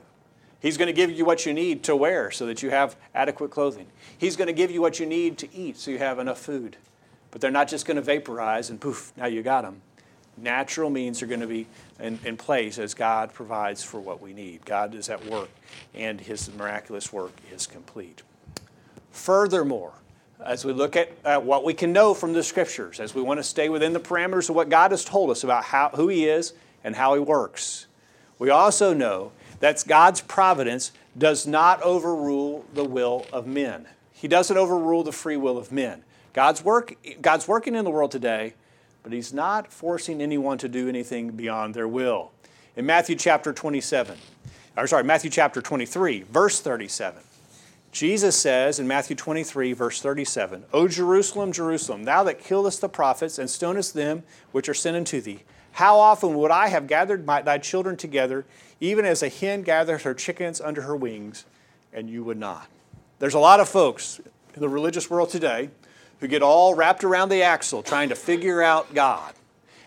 He's 0.60 0.78
going 0.78 0.88
to 0.88 0.94
give 0.94 1.12
you 1.12 1.26
what 1.26 1.46
you 1.46 1.54
need 1.54 1.84
to 1.84 1.96
wear 1.96 2.32
so 2.32 2.48
that 2.48 2.64
you 2.64 2.72
have 2.72 2.96
adequate 3.14 3.52
clothing. 3.52 3.86
He's 4.18 4.36
going 4.36 4.48
to 4.48 4.54
give 4.54 4.72
you 4.72 4.82
what 4.82 5.00
you 5.00 5.06
need 5.06 5.38
to 5.38 5.56
eat 5.56 5.78
so 5.78 5.92
you 5.92 6.00
have 6.00 6.18
enough 6.18 6.40
food. 6.40 6.78
But 7.30 7.42
they're 7.42 7.52
not 7.52 7.68
just 7.68 7.86
going 7.86 7.98
to 7.98 8.02
vaporize 8.02 8.72
and 8.72 8.82
poof, 8.82 9.14
now 9.16 9.28
you 9.28 9.44
got 9.44 9.62
them 9.62 9.84
natural 10.38 10.90
means 10.90 11.22
are 11.22 11.28
going 11.28 11.42
to 11.42 11.48
be 11.48 11.68
in, 12.00 12.20
in, 12.24 12.38
place 12.38 12.78
as 12.78 12.94
God 12.94 13.34
provides 13.34 13.84
for 13.84 14.00
what 14.00 14.22
we 14.22 14.34
need. 14.34 14.66
God 14.66 14.94
is 14.94 15.10
at 15.10 15.26
work, 15.26 15.50
and 15.94 16.22
His 16.22 16.54
miraculous 16.54 17.12
work 17.12 17.34
is 17.54 17.68
complete. 17.68 18.22
Furthermore, 19.12 19.94
as 20.44 20.64
we 20.64 20.74
look 20.74 20.96
at, 20.96 21.12
at 21.26 21.44
what 21.44 21.64
we 21.64 21.74
can 21.74 21.92
know 21.92 22.14
from 22.14 22.34
the 22.34 22.44
Scriptures, 22.44 23.00
as 23.00 23.16
we 23.16 23.22
want 23.22 23.40
to 23.40 23.44
stay 23.44 23.70
within 23.70 23.94
the 23.94 24.00
parameters 24.00 24.50
of 24.50 24.56
what 24.56 24.70
God 24.70 24.92
has 24.92 25.04
told 25.04 25.32
us 25.32 25.44
about 25.44 25.66
how, 25.66 25.90
who 25.90 26.08
He 26.08 26.26
is 26.26 26.54
and 26.84 26.96
how 26.96 27.16
He 27.16 27.20
works, 27.20 27.88
we 28.40 28.50
also 28.50 28.94
know 28.94 29.32
that 29.60 29.84
God's 29.88 30.22
providence 30.22 30.92
does 31.18 31.48
not 31.48 31.82
overrule 31.82 32.66
the 32.74 32.84
will 32.84 33.26
of 33.34 33.48
men. 33.48 33.88
He 34.14 34.28
doesn't 34.28 34.56
overrule 34.56 35.04
the 35.04 35.12
free 35.12 35.38
will 35.38 35.58
of 35.58 35.72
men. 35.72 36.04
God's, 36.34 36.64
work, 36.64 36.96
God's 37.22 37.48
working 37.48 37.74
in 37.74 37.84
the 37.84 37.90
world 37.90 38.12
today 38.12 38.54
but 39.04 39.12
he's 39.12 39.34
not 39.34 39.72
forcing 39.72 40.22
anyone 40.22 40.58
to 40.58 40.68
do 40.68 40.90
anything 40.90 41.32
beyond 41.32 41.74
their 41.74 41.88
will. 41.88 42.32
In 42.76 42.86
Matthew 42.86 43.16
chapter 43.16 43.54
27, 43.54 44.18
or 44.76 44.88
sorry, 44.88 45.04
Matthew 45.04 45.30
chapter 45.30 45.62
23, 45.62 46.24
verse 46.24 46.62
37, 46.62 47.22
Jesus 47.92 48.36
says 48.36 48.80
in 48.80 48.88
Matthew 48.88 49.16
23, 49.16 49.74
verse 49.74 50.02
37, 50.02 50.66
O 50.74 50.88
Jerusalem, 50.88 51.52
Jerusalem, 51.52 52.04
thou 52.04 52.24
that 52.24 52.40
killest 52.40 52.82
the 52.82 52.90
prophets 52.90 53.40
and 53.40 53.50
stonest 53.50 53.94
them 53.94 54.24
which 54.52 54.70
are 54.70 54.74
sent 54.74 54.98
unto 54.98 55.22
thee, 55.22 55.44
how 55.72 56.00
often 56.00 56.36
would 56.36 56.52
I 56.52 56.68
have 56.68 56.88
gathered 56.88 57.26
my, 57.26 57.42
thy 57.42 57.60
children 57.60 57.98
together, 57.98 58.46
even 58.80 59.06
as 59.06 59.24
a 59.24 59.30
hen 59.30 59.62
gathers 59.62 60.04
her 60.04 60.14
chickens 60.14 60.60
under 60.60 60.82
her 60.82 60.96
wings, 60.96 61.46
and 61.94 62.10
you 62.10 62.24
would 62.24 62.38
not? 62.38 62.68
There's 63.20 63.34
a 63.34 63.40
lot 63.40 63.60
of 63.60 63.70
folks 63.70 64.20
in 64.54 64.62
the 64.62 64.70
religious 64.70 65.10
world 65.10 65.30
today 65.30 65.70
who 66.20 66.28
get 66.28 66.42
all 66.42 66.76
wrapped 66.76 67.04
around 67.04 67.30
the 67.30 67.44
axle 67.44 67.84
trying 67.84 68.10
to 68.10 68.16
figure 68.16 68.62
out 68.62 68.94
God. 68.94 69.34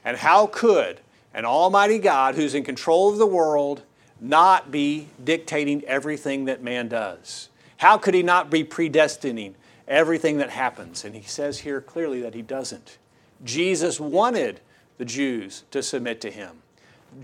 And 0.04 0.16
how 0.16 0.46
could 0.46 1.00
an 1.34 1.44
almighty 1.44 1.98
God 1.98 2.34
who's 2.34 2.54
in 2.54 2.64
control 2.64 3.10
of 3.10 3.18
the 3.18 3.26
world 3.26 3.82
not 4.20 4.70
be 4.70 5.08
dictating 5.22 5.84
everything 5.84 6.44
that 6.46 6.62
man 6.62 6.88
does? 6.88 7.48
How 7.78 7.98
could 7.98 8.14
he 8.14 8.22
not 8.22 8.50
be 8.50 8.64
predestining 8.64 9.54
everything 9.88 10.38
that 10.38 10.50
happens? 10.50 11.04
And 11.04 11.14
he 11.14 11.22
says 11.22 11.60
here 11.60 11.80
clearly 11.80 12.20
that 12.22 12.34
he 12.34 12.42
doesn't. 12.42 12.98
Jesus 13.44 13.98
wanted 13.98 14.60
the 14.98 15.04
Jews 15.04 15.64
to 15.70 15.82
submit 15.82 16.20
to 16.20 16.30
him. 16.30 16.62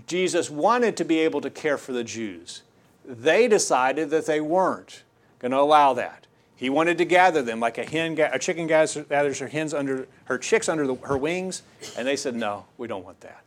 Jesus 0.07 0.49
wanted 0.49 0.97
to 0.97 1.05
be 1.05 1.19
able 1.19 1.41
to 1.41 1.49
care 1.49 1.77
for 1.77 1.93
the 1.93 2.03
Jews. 2.03 2.63
They 3.05 3.47
decided 3.47 4.09
that 4.09 4.25
they 4.25 4.41
weren't 4.41 5.03
going 5.39 5.51
to 5.51 5.59
allow 5.59 5.93
that. 5.93 6.26
He 6.57 6.71
wanted 6.71 6.97
to 6.97 7.05
gather 7.05 7.43
them 7.43 7.59
like 7.59 7.77
a 7.77 7.85
hen, 7.85 8.19
a 8.19 8.39
chicken 8.39 8.65
gathers 8.65 9.39
her 9.39 9.47
hens 9.47 9.75
under 9.75 10.07
her 10.25 10.39
chicks 10.39 10.67
under 10.67 10.87
the, 10.87 10.95
her 10.95 11.17
wings, 11.17 11.61
and 11.95 12.07
they 12.07 12.15
said, 12.15 12.35
"No, 12.35 12.65
we 12.77 12.87
don't 12.87 13.05
want 13.05 13.21
that." 13.21 13.43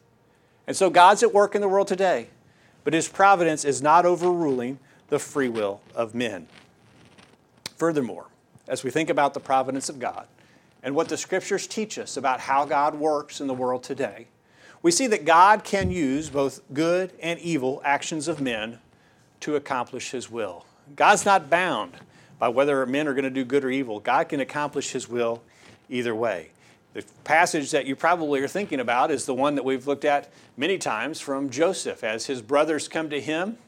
And 0.69 0.77
so 0.77 0.89
God's 0.89 1.25
at 1.25 1.35
work 1.35 1.57
in 1.57 1.61
the 1.61 1.69
world 1.69 1.89
today, 1.89 2.29
but 2.85 2.95
His 2.95 3.09
providence 3.09 3.65
is 3.65 3.83
not 3.83 4.07
overruling 4.07 4.79
the 5.09 5.19
free 5.19 5.49
will 5.49 5.81
of 5.93 6.15
men. 6.15 6.47
Furthermore, 7.77 8.29
as 8.69 8.85
we 8.85 8.91
think 8.91 9.11
about 9.11 9.35
the 9.35 9.41
providence 9.41 9.89
of 9.89 9.99
God 9.99 10.29
and 10.81 10.95
what 10.95 11.09
the 11.09 11.17
Scriptures 11.17 11.67
teach 11.67 11.99
us 11.99 12.17
about 12.17 12.39
how 12.39 12.65
God 12.65 12.95
works 12.95 13.41
in 13.41 13.49
the 13.49 13.55
world 13.55 13.83
today, 13.83 14.29
we 14.83 14.93
see 14.93 15.09
that 15.09 15.25
God 15.25 15.65
can 15.65 15.91
use 15.91 16.31
both 16.31 16.61
good 16.73 17.13
and 17.21 17.41
evil 17.41 17.83
actions 17.85 18.29
of 18.29 18.41
men 18.41 18.79
to 19.41 19.57
accomplish 19.57 20.13
His 20.13 20.31
will. 20.31 20.65
God's 20.95 21.25
not 21.25 21.51
bound 21.51 21.97
by 22.41 22.49
whether 22.49 22.85
men 22.87 23.07
are 23.07 23.13
going 23.13 23.23
to 23.23 23.31
do 23.31 23.45
good 23.45 23.65
or 23.65 23.71
evil. 23.71 24.01
God 24.01 24.29
can 24.29 24.41
accomplish 24.41 24.91
His 24.91 25.09
will 25.09 25.43
either 25.89 26.15
way. 26.15 26.51
The 26.93 27.05
passage 27.23 27.71
that 27.71 27.87
you 27.87 27.95
probably 27.95 28.41
are 28.41 28.49
thinking 28.49 28.81
about 28.81 29.13
is 29.13 29.25
the 29.25 29.35
one 29.35 29.55
that 29.55 29.65
we've 29.65 29.87
looked 29.87 30.05
at 30.05 30.33
many 30.57 30.77
times 30.77 31.21
from 31.21 31.51
Joseph 31.51 32.03
as 32.03 32.27
his 32.27 32.43
brothers 32.43 32.89
come 32.89 33.11
to 33.11 33.21
him 33.21 33.59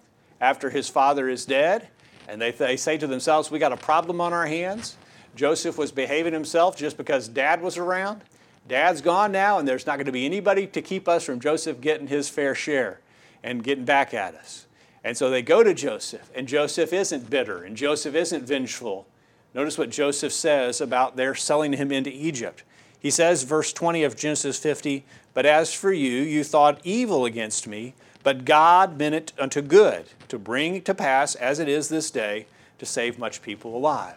after 0.41 0.71
his 0.71 0.89
father 0.89 1.29
is 1.29 1.47
dead, 1.47 1.87
and 2.27 2.43
they, 2.43 2.51
they 2.51 2.77
say 2.77 2.99
to 2.99 3.07
themselves, 3.07 3.49
We 3.49 3.61
got 3.61 3.73
a 3.73 3.77
problem 3.77 4.21
on 4.21 4.33
our 4.33 4.47
hands. 4.47 4.97
Joseph 5.37 5.79
was 5.79 5.93
behaving 5.93 6.33
himself 6.33 6.77
just 6.77 6.97
because 6.97 7.29
dad 7.29 7.63
was 7.63 7.79
around. 7.79 8.23
Dad's 8.67 9.01
gone 9.01 9.31
now, 9.31 9.59
and 9.59 9.69
there's 9.69 9.87
not 9.87 9.97
going 9.97 10.07
to 10.07 10.13
be 10.13 10.27
anybody 10.27 10.67
to 10.69 10.83
keep 10.83 11.09
us 11.09 11.25
from 11.25 11.39
Joseph 11.39 11.81
getting 11.81 12.09
his 12.09 12.29
fair 12.29 12.55
share 12.55 13.01
and 13.43 13.63
getting 13.63 13.85
back 13.85 14.15
at 14.15 14.35
us. 14.35 14.67
And 15.05 15.17
so 15.17 15.31
they 15.31 15.43
go 15.43 15.63
to 15.63 15.75
Joseph, 15.75 16.31
and 16.35 16.47
Joseph 16.47 16.93
isn't 16.93 17.29
bitter, 17.29 17.63
and 17.65 17.77
Joseph 17.77 18.15
isn't 18.15 18.47
vengeful. 18.47 19.07
Notice 19.55 19.77
what 19.77 19.91
Joseph 19.91 20.33
says 20.33 20.81
about 20.81 21.17
their 21.17 21.35
selling 21.35 21.73
him 21.73 21.91
into 21.91 22.11
Egypt. 22.11 22.63
He 23.01 23.11
says, 23.11 23.43
verse 23.43 23.73
20 23.73 24.05
of 24.05 24.17
Genesis 24.17 24.59
50, 24.59 25.05
But 25.35 25.45
as 25.45 25.75
for 25.75 25.93
you, 25.93 26.23
you 26.23 26.45
thought 26.45 26.81
evil 26.85 27.25
against 27.25 27.67
me, 27.67 27.95
but 28.23 28.45
God 28.45 28.97
meant 28.97 29.17
it 29.17 29.33
unto 29.39 29.61
good, 29.61 30.07
to 30.29 30.39
bring 30.39 30.83
to 30.83 30.95
pass, 30.95 31.35
as 31.35 31.59
it 31.59 31.69
is 31.69 31.89
this 31.89 32.11
day, 32.11 32.47
to 32.79 32.87
save 32.87 33.19
much 33.19 33.43
people 33.43 33.77
alive. 33.77 34.17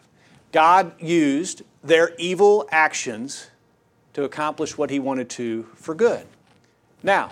God 0.52 1.00
used 1.02 1.64
their 1.84 2.14
evil 2.18 2.68
actions 2.72 3.50
to 4.14 4.24
accomplish 4.24 4.78
what 4.78 4.90
he 4.92 5.00
wanted 5.00 5.30
to 5.32 5.64
for 5.76 5.96
good. 5.96 6.26
Now, 7.04 7.32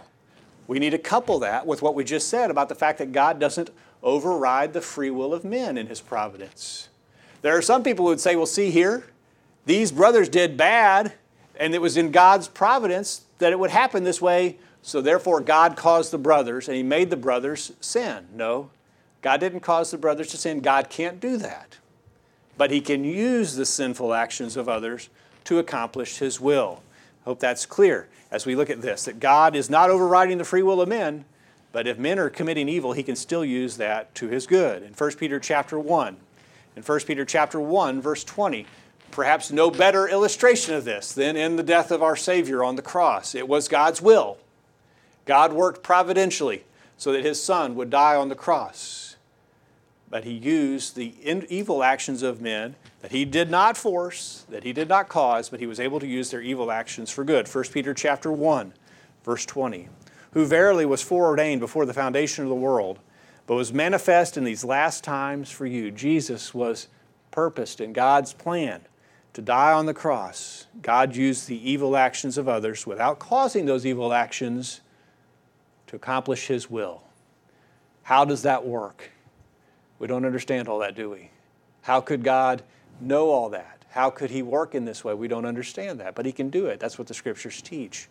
we 0.68 0.80
need 0.80 0.92
to 0.92 0.98
couple 0.98 1.40
that 1.40 1.66
with 1.68 1.82
what 1.82 1.96
we 1.96 2.04
just 2.04 2.30
said 2.30 2.50
about 2.50 2.70
the 2.70 2.76
fact 2.76 3.00
that 3.00 3.12
God 3.12 3.40
doesn't 3.40 3.70
override 4.02 4.74
the 4.74 4.82
free 4.82 5.10
will 5.10 5.34
of 5.34 5.44
men 5.44 5.78
in 5.78 5.88
his 5.88 6.02
providence. 6.02 6.90
There 7.42 7.58
are 7.58 7.62
some 7.62 7.84
people 7.84 8.06
who 8.06 8.10
would 8.10 8.20
say, 8.20 8.36
well, 8.36 8.46
see 8.46 8.70
here, 8.72 9.06
these 9.66 9.92
brothers 9.92 10.30
did 10.30 10.58
bad, 10.58 11.14
and 11.56 11.74
it 11.74 11.82
was 11.82 11.98
in 11.98 12.12
God's 12.12 12.48
providence 12.48 13.26
that 13.40 13.52
it 13.52 13.60
would 13.60 13.72
happen 13.72 14.04
this 14.04 14.22
way, 14.22 14.58
so 14.82 15.02
therefore 15.02 15.42
God 15.42 15.76
caused 15.76 16.12
the 16.12 16.18
brothers, 16.18 16.68
and 16.68 16.76
he 16.76 16.84
made 16.84 17.10
the 17.10 17.18
brothers 17.18 17.72
sin. 17.80 18.28
No, 18.34 18.70
God 19.22 19.40
didn't 19.40 19.62
cause 19.62 19.92
the 19.92 19.98
brothers 19.98 20.28
to 20.30 20.38
sin. 20.38 20.60
God 20.60 20.90
can't 20.90 21.20
do 21.20 21.38
that. 21.38 21.78
But 22.58 22.72
he 22.72 22.82
can 22.82 23.04
use 23.04 23.56
the 23.56 23.66
sinful 23.66 24.14
actions 24.14 24.58
of 24.58 24.70
others 24.70 25.10
to 25.46 25.60
accomplish 25.60 26.18
his 26.18 26.40
will. 26.40 26.84
Hope 27.26 27.40
that's 27.40 27.66
clear 27.66 28.08
as 28.32 28.46
we 28.46 28.56
look 28.56 28.70
at 28.70 28.82
this 28.82 29.06
that 29.06 29.20
God 29.20 29.56
is 29.56 29.70
not 29.70 29.90
overriding 29.90 30.38
the 30.38 30.44
free 30.44 30.64
will 30.64 30.82
of 30.82 30.90
men, 30.90 31.26
but 31.72 31.88
if 31.88 31.98
men 31.98 32.20
are 32.20 32.30
committing 32.30 32.70
evil, 32.70 32.94
he 32.94 33.04
can 33.04 33.16
still 33.16 33.46
use 33.46 33.78
that 33.78 34.14
to 34.16 34.28
his 34.28 34.46
good. 34.46 34.84
In 34.84 34.94
1 34.94 35.12
Peter 35.14 35.40
chapter 35.40 35.80
1, 35.80 36.18
in 36.76 36.84
1 36.84 37.00
Peter 37.02 37.26
chapter 37.26 37.60
1 37.60 38.02
verse 38.02 38.24
20, 38.24 38.66
perhaps 39.12 39.52
no 39.52 39.70
better 39.70 40.08
illustration 40.08 40.74
of 40.74 40.86
this 40.86 41.14
than 41.14 41.36
in 41.36 41.56
the 41.56 41.64
death 41.64 41.92
of 41.92 42.04
our 42.04 42.16
Savior 42.16 42.64
on 42.64 42.76
the 42.76 42.82
cross. 42.82 43.36
It 43.36 43.48
was 43.48 43.68
God's 43.68 44.02
will. 44.02 44.38
God 45.26 45.54
worked 45.54 45.84
providentially 45.84 46.64
so 46.98 47.14
that 47.14 47.24
his 47.24 47.42
son 47.42 47.76
would 47.76 47.90
die 47.90 48.16
on 48.16 48.30
the 48.30 48.36
cross. 48.36 49.13
But 50.14 50.26
he 50.26 50.34
used 50.34 50.96
the 50.96 51.12
evil 51.50 51.84
actions 51.84 52.22
of 52.22 52.40
men 52.40 52.76
that 53.02 53.12
he 53.12 53.26
did 53.26 53.50
not 53.50 53.76
force, 53.76 54.46
that 54.48 54.64
he 54.64 54.72
did 54.72 54.88
not 54.88 55.10
cause, 55.10 55.50
but 55.50 55.60
he 55.60 55.66
was 55.66 55.80
able 55.80 56.00
to 56.00 56.06
use 56.06 56.30
their 56.30 56.40
evil 56.40 56.70
actions 56.70 57.10
for 57.10 57.24
good. 57.24 57.48
1 57.48 57.64
Peter 57.74 57.96
chapter 57.96 58.32
1, 58.32 58.74
verse 59.24 59.44
20. 59.48 59.90
Who 60.34 60.46
verily 60.46 60.86
was 60.86 61.02
foreordained 61.02 61.62
before 61.62 61.88
the 61.88 61.96
foundation 61.96 62.44
of 62.44 62.50
the 62.52 62.56
world, 62.56 63.00
but 63.48 63.56
was 63.56 63.74
manifest 63.74 64.38
in 64.38 64.44
these 64.44 64.64
last 64.64 65.04
times 65.04 65.50
for 65.50 65.66
you. 65.66 65.90
Jesus 65.90 66.54
was 66.54 66.90
purposed 67.32 67.82
in 67.82 67.92
God's 67.92 68.34
plan 68.34 68.82
to 69.34 69.42
die 69.42 69.72
on 69.72 69.88
the 69.88 69.96
cross. 69.96 70.68
God 70.84 71.16
used 71.16 71.48
the 71.48 71.68
evil 71.68 71.98
actions 71.98 72.38
of 72.38 72.48
others 72.48 72.86
without 72.86 73.18
causing 73.18 73.66
those 73.66 73.84
evil 73.84 74.14
actions 74.14 74.82
to 75.88 75.96
accomplish 75.96 76.46
his 76.46 76.70
will. 76.70 77.02
How 78.04 78.26
does 78.26 78.44
that 78.44 78.64
work? 78.64 79.10
We 80.04 80.08
don't 80.08 80.26
understand 80.26 80.68
all 80.68 80.80
that, 80.80 80.96
do 80.96 81.10
we? 81.10 81.30
How 81.84 82.02
could 82.02 82.26
God 82.26 82.62
know 83.00 83.30
all 83.30 83.48
that? 83.52 83.86
How 83.92 84.10
could 84.10 84.32
he 84.32 84.42
work 84.42 84.76
in 84.76 84.84
this 84.84 85.02
way? 85.02 85.14
We 85.14 85.30
don't 85.30 85.46
understand 85.46 86.02
that, 86.02 86.14
but 86.14 86.26
he 86.26 86.34
can 86.34 86.50
do 86.50 86.66
it. 86.66 86.78
That's 86.82 87.00
what 87.00 87.08
the 87.08 87.14
scriptures 87.14 87.62
teach. 87.62 88.10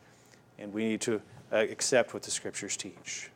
And 0.58 0.72
we 0.72 0.88
need 0.88 1.02
to 1.02 1.20
uh, 1.52 1.56
accept 1.56 2.14
what 2.14 2.22
the 2.22 2.30
scriptures 2.30 2.78
teach. 2.78 3.30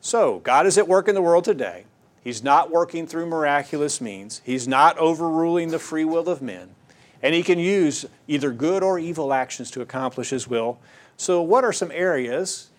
So, 0.00 0.40
God 0.40 0.66
is 0.66 0.76
at 0.76 0.88
work 0.88 1.06
in 1.06 1.14
the 1.14 1.22
world 1.22 1.44
today. 1.44 1.84
He's 2.24 2.42
not 2.42 2.72
working 2.72 3.06
through 3.06 3.26
miraculous 3.26 4.00
means, 4.00 4.42
He's 4.44 4.66
not 4.66 4.98
overruling 4.98 5.68
the 5.68 5.78
free 5.78 6.04
will 6.04 6.28
of 6.28 6.42
men. 6.42 6.74
And 7.22 7.32
He 7.32 7.44
can 7.44 7.60
use 7.60 8.06
either 8.26 8.50
good 8.50 8.82
or 8.82 8.98
evil 8.98 9.32
actions 9.32 9.70
to 9.70 9.82
accomplish 9.82 10.30
His 10.30 10.48
will. 10.48 10.80
So, 11.16 11.40
what 11.40 11.62
are 11.62 11.72
some 11.72 11.92
areas 11.92 12.71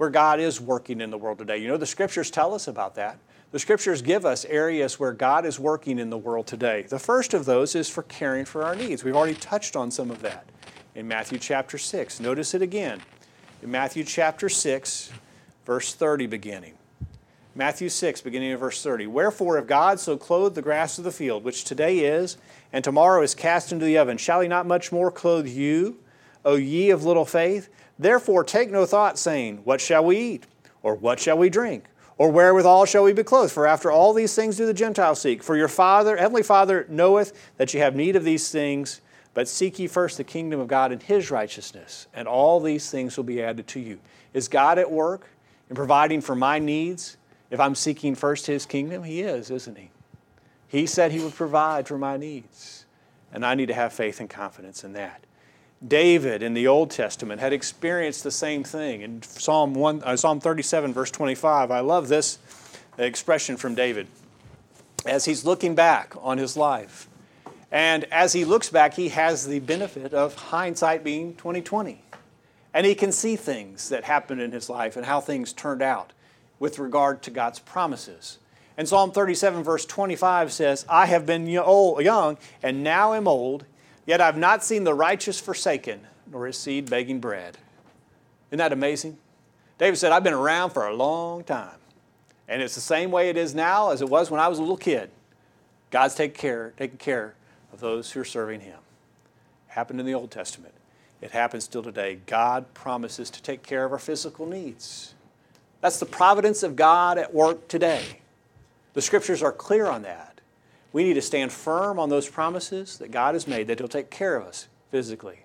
where 0.00 0.08
God 0.08 0.40
is 0.40 0.62
working 0.62 1.02
in 1.02 1.10
the 1.10 1.18
world 1.18 1.36
today? 1.36 1.58
You 1.58 1.68
know, 1.68 1.76
the 1.76 1.84
scriptures 1.84 2.30
tell 2.30 2.54
us 2.54 2.68
about 2.68 2.94
that. 2.94 3.18
The 3.50 3.58
scriptures 3.58 4.00
give 4.00 4.24
us 4.24 4.46
areas 4.46 4.98
where 4.98 5.12
God 5.12 5.44
is 5.44 5.60
working 5.60 5.98
in 5.98 6.08
the 6.08 6.16
world 6.16 6.46
today. 6.46 6.86
The 6.88 6.98
first 6.98 7.34
of 7.34 7.44
those 7.44 7.74
is 7.74 7.90
for 7.90 8.04
caring 8.04 8.46
for 8.46 8.64
our 8.64 8.74
needs. 8.74 9.04
We've 9.04 9.14
already 9.14 9.34
touched 9.34 9.76
on 9.76 9.90
some 9.90 10.10
of 10.10 10.22
that 10.22 10.46
in 10.94 11.06
Matthew 11.06 11.38
chapter 11.38 11.76
6. 11.76 12.18
Notice 12.18 12.54
it 12.54 12.62
again. 12.62 13.02
In 13.62 13.70
Matthew 13.70 14.02
chapter 14.02 14.48
6, 14.48 15.12
verse 15.66 15.92
30 15.92 16.28
beginning. 16.28 16.78
Matthew 17.54 17.90
6, 17.90 18.22
beginning 18.22 18.52
of 18.52 18.60
verse 18.60 18.82
30. 18.82 19.06
Wherefore, 19.06 19.58
if 19.58 19.66
God 19.66 20.00
so 20.00 20.16
clothe 20.16 20.54
the 20.54 20.62
grass 20.62 20.96
of 20.96 21.04
the 21.04 21.12
field, 21.12 21.44
which 21.44 21.64
today 21.64 21.98
is, 21.98 22.38
and 22.72 22.82
tomorrow 22.82 23.22
is 23.22 23.34
cast 23.34 23.70
into 23.70 23.84
the 23.84 23.98
oven, 23.98 24.16
shall 24.16 24.40
he 24.40 24.48
not 24.48 24.66
much 24.66 24.92
more 24.92 25.10
clothe 25.10 25.46
you, 25.46 25.98
O 26.42 26.54
ye 26.54 26.88
of 26.88 27.04
little 27.04 27.26
faith? 27.26 27.68
Therefore, 28.00 28.44
take 28.44 28.70
no 28.70 28.86
thought, 28.86 29.18
saying, 29.18 29.60
What 29.64 29.78
shall 29.78 30.02
we 30.02 30.16
eat? 30.16 30.46
Or 30.82 30.94
what 30.94 31.20
shall 31.20 31.36
we 31.36 31.50
drink? 31.50 31.84
Or 32.16 32.30
wherewithal 32.30 32.86
shall 32.86 33.04
we 33.04 33.12
be 33.12 33.22
clothed? 33.22 33.52
For 33.52 33.66
after 33.66 33.90
all 33.90 34.14
these 34.14 34.34
things 34.34 34.56
do 34.56 34.64
the 34.64 34.72
Gentiles 34.72 35.20
seek. 35.20 35.42
For 35.42 35.54
your 35.54 35.68
Father, 35.68 36.16
Heavenly 36.16 36.42
Father, 36.42 36.86
knoweth 36.88 37.34
that 37.58 37.74
ye 37.74 37.80
have 37.80 37.94
need 37.94 38.16
of 38.16 38.24
these 38.24 38.50
things, 38.50 39.02
but 39.34 39.48
seek 39.48 39.78
ye 39.78 39.86
first 39.86 40.16
the 40.16 40.24
kingdom 40.24 40.60
of 40.60 40.66
God 40.66 40.92
and 40.92 41.02
His 41.02 41.30
righteousness, 41.30 42.06
and 42.14 42.26
all 42.26 42.58
these 42.58 42.90
things 42.90 43.18
will 43.18 43.24
be 43.24 43.42
added 43.42 43.66
to 43.68 43.80
you. 43.80 43.98
Is 44.32 44.48
God 44.48 44.78
at 44.78 44.90
work 44.90 45.28
in 45.68 45.76
providing 45.76 46.22
for 46.22 46.34
my 46.34 46.58
needs 46.58 47.18
if 47.50 47.60
I'm 47.60 47.74
seeking 47.74 48.14
first 48.14 48.46
His 48.46 48.64
kingdom? 48.64 49.02
He 49.02 49.20
is, 49.20 49.50
isn't 49.50 49.76
He? 49.76 49.90
He 50.68 50.86
said 50.86 51.12
He 51.12 51.20
would 51.20 51.34
provide 51.34 51.86
for 51.86 51.98
my 51.98 52.16
needs, 52.16 52.86
and 53.30 53.44
I 53.44 53.54
need 53.54 53.66
to 53.66 53.74
have 53.74 53.92
faith 53.92 54.20
and 54.20 54.30
confidence 54.30 54.84
in 54.84 54.94
that. 54.94 55.22
David 55.86 56.42
in 56.42 56.52
the 56.52 56.66
Old 56.66 56.90
Testament 56.90 57.40
had 57.40 57.52
experienced 57.52 58.22
the 58.22 58.30
same 58.30 58.64
thing. 58.64 59.00
In 59.00 59.22
Psalm, 59.22 59.72
1, 59.72 60.02
uh, 60.02 60.16
Psalm 60.16 60.38
37, 60.38 60.92
verse 60.92 61.10
25, 61.10 61.70
I 61.70 61.80
love 61.80 62.08
this 62.08 62.38
expression 62.98 63.56
from 63.56 63.74
David 63.74 64.06
as 65.06 65.24
he's 65.24 65.44
looking 65.44 65.74
back 65.74 66.14
on 66.20 66.36
his 66.36 66.56
life. 66.56 67.08
And 67.72 68.04
as 68.04 68.34
he 68.34 68.44
looks 68.44 68.68
back, 68.68 68.94
he 68.94 69.08
has 69.10 69.46
the 69.46 69.60
benefit 69.60 70.12
of 70.12 70.34
hindsight 70.34 71.02
being 71.02 71.34
2020. 71.36 72.02
And 72.74 72.86
he 72.86 72.94
can 72.94 73.10
see 73.10 73.36
things 73.36 73.88
that 73.88 74.04
happened 74.04 74.40
in 74.40 74.52
his 74.52 74.68
life 74.68 74.96
and 74.96 75.06
how 75.06 75.20
things 75.20 75.52
turned 75.52 75.82
out 75.82 76.12
with 76.58 76.78
regard 76.78 77.22
to 77.22 77.30
God's 77.30 77.58
promises. 77.58 78.38
And 78.76 78.88
Psalm 78.88 79.12
37, 79.12 79.62
verse 79.62 79.86
25 79.86 80.52
says, 80.52 80.84
I 80.88 81.06
have 81.06 81.24
been 81.26 81.46
young 81.46 82.38
and 82.62 82.84
now 82.84 83.14
am 83.14 83.26
old, 83.26 83.64
Yet 84.06 84.20
I've 84.20 84.36
not 84.36 84.64
seen 84.64 84.84
the 84.84 84.94
righteous 84.94 85.40
forsaken, 85.40 86.00
nor 86.30 86.46
his 86.46 86.58
seed 86.58 86.88
begging 86.88 87.20
bread. 87.20 87.58
Isn't 88.50 88.58
that 88.58 88.72
amazing? 88.72 89.18
David 89.78 89.96
said, 89.96 90.12
I've 90.12 90.24
been 90.24 90.34
around 90.34 90.70
for 90.70 90.86
a 90.86 90.94
long 90.94 91.44
time. 91.44 91.78
And 92.48 92.60
it's 92.60 92.74
the 92.74 92.80
same 92.80 93.10
way 93.10 93.30
it 93.30 93.36
is 93.36 93.54
now 93.54 93.90
as 93.90 94.02
it 94.02 94.08
was 94.08 94.30
when 94.30 94.40
I 94.40 94.48
was 94.48 94.58
a 94.58 94.62
little 94.62 94.76
kid. 94.76 95.10
God's 95.90 96.14
taking 96.14 96.36
care, 96.36 96.72
taking 96.76 96.98
care 96.98 97.34
of 97.72 97.80
those 97.80 98.10
who 98.10 98.20
are 98.20 98.24
serving 98.24 98.60
Him. 98.60 98.78
It 99.68 99.72
happened 99.72 100.00
in 100.00 100.06
the 100.06 100.14
Old 100.14 100.30
Testament. 100.30 100.74
It 101.20 101.30
happens 101.30 101.64
still 101.64 101.82
today. 101.82 102.18
God 102.26 102.72
promises 102.74 103.30
to 103.30 103.42
take 103.42 103.62
care 103.62 103.84
of 103.84 103.92
our 103.92 103.98
physical 103.98 104.46
needs. 104.46 105.14
That's 105.80 105.98
the 105.98 106.06
providence 106.06 106.62
of 106.62 106.76
God 106.76 107.18
at 107.18 107.32
work 107.32 107.68
today. 107.68 108.20
The 108.94 109.02
scriptures 109.02 109.42
are 109.42 109.52
clear 109.52 109.86
on 109.86 110.02
that. 110.02 110.29
We 110.92 111.04
need 111.04 111.14
to 111.14 111.22
stand 111.22 111.52
firm 111.52 111.98
on 111.98 112.08
those 112.08 112.28
promises 112.28 112.98
that 112.98 113.10
God 113.10 113.34
has 113.34 113.46
made 113.46 113.66
that 113.68 113.78
He'll 113.78 113.88
take 113.88 114.10
care 114.10 114.36
of 114.36 114.46
us 114.46 114.68
physically. 114.90 115.40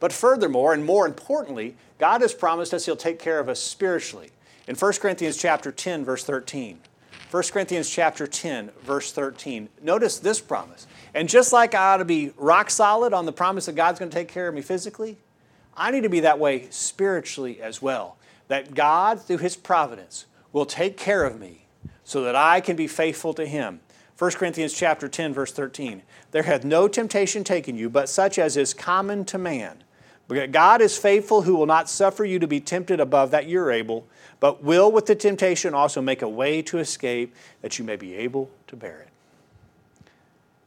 But 0.00 0.12
furthermore, 0.12 0.72
and 0.72 0.84
more 0.84 1.06
importantly, 1.06 1.76
God 1.98 2.20
has 2.20 2.34
promised 2.34 2.74
us 2.74 2.86
He'll 2.86 2.96
take 2.96 3.18
care 3.18 3.38
of 3.38 3.48
us 3.48 3.60
spiritually. 3.60 4.30
In 4.66 4.76
1 4.76 4.92
Corinthians 4.94 5.36
chapter 5.36 5.70
10, 5.70 6.04
verse 6.04 6.24
13. 6.24 6.78
1 7.30 7.42
Corinthians 7.52 7.90
chapter 7.90 8.26
10, 8.26 8.70
verse 8.82 9.12
13. 9.12 9.68
Notice 9.82 10.18
this 10.18 10.40
promise. 10.40 10.86
And 11.14 11.28
just 11.28 11.52
like 11.52 11.74
I 11.74 11.94
ought 11.94 11.96
to 11.96 12.04
be 12.04 12.32
rock 12.36 12.70
solid 12.70 13.12
on 13.12 13.26
the 13.26 13.32
promise 13.32 13.66
that 13.66 13.74
God's 13.74 13.98
going 13.98 14.10
to 14.10 14.16
take 14.16 14.28
care 14.28 14.48
of 14.48 14.54
me 14.54 14.62
physically, 14.62 15.18
I 15.76 15.90
need 15.90 16.02
to 16.02 16.08
be 16.08 16.20
that 16.20 16.38
way 16.38 16.68
spiritually 16.70 17.60
as 17.60 17.82
well. 17.82 18.16
That 18.48 18.74
God, 18.74 19.20
through 19.20 19.38
His 19.38 19.56
providence, 19.56 20.26
will 20.52 20.66
take 20.66 20.96
care 20.96 21.24
of 21.24 21.40
me 21.40 21.66
so 22.04 22.22
that 22.22 22.36
I 22.36 22.60
can 22.60 22.76
be 22.76 22.86
faithful 22.86 23.34
to 23.34 23.46
Him. 23.46 23.80
1 24.18 24.30
Corinthians 24.32 24.72
chapter 24.72 25.08
10, 25.08 25.34
verse 25.34 25.52
13. 25.52 26.02
There 26.30 26.44
hath 26.44 26.64
no 26.64 26.86
temptation 26.86 27.42
taken 27.42 27.76
you, 27.76 27.90
but 27.90 28.08
such 28.08 28.38
as 28.38 28.56
is 28.56 28.72
common 28.72 29.24
to 29.26 29.38
man. 29.38 29.82
But 30.28 30.52
God 30.52 30.80
is 30.80 30.96
faithful, 30.96 31.42
who 31.42 31.56
will 31.56 31.66
not 31.66 31.90
suffer 31.90 32.24
you 32.24 32.38
to 32.38 32.46
be 32.46 32.60
tempted 32.60 33.00
above 33.00 33.30
that 33.32 33.48
you're 33.48 33.70
able, 33.70 34.06
but 34.40 34.62
will 34.62 34.90
with 34.90 35.06
the 35.06 35.14
temptation 35.14 35.74
also 35.74 36.00
make 36.00 36.22
a 36.22 36.28
way 36.28 36.62
to 36.62 36.78
escape 36.78 37.34
that 37.60 37.78
you 37.78 37.84
may 37.84 37.96
be 37.96 38.14
able 38.14 38.50
to 38.68 38.76
bear 38.76 39.00
it. 39.00 39.08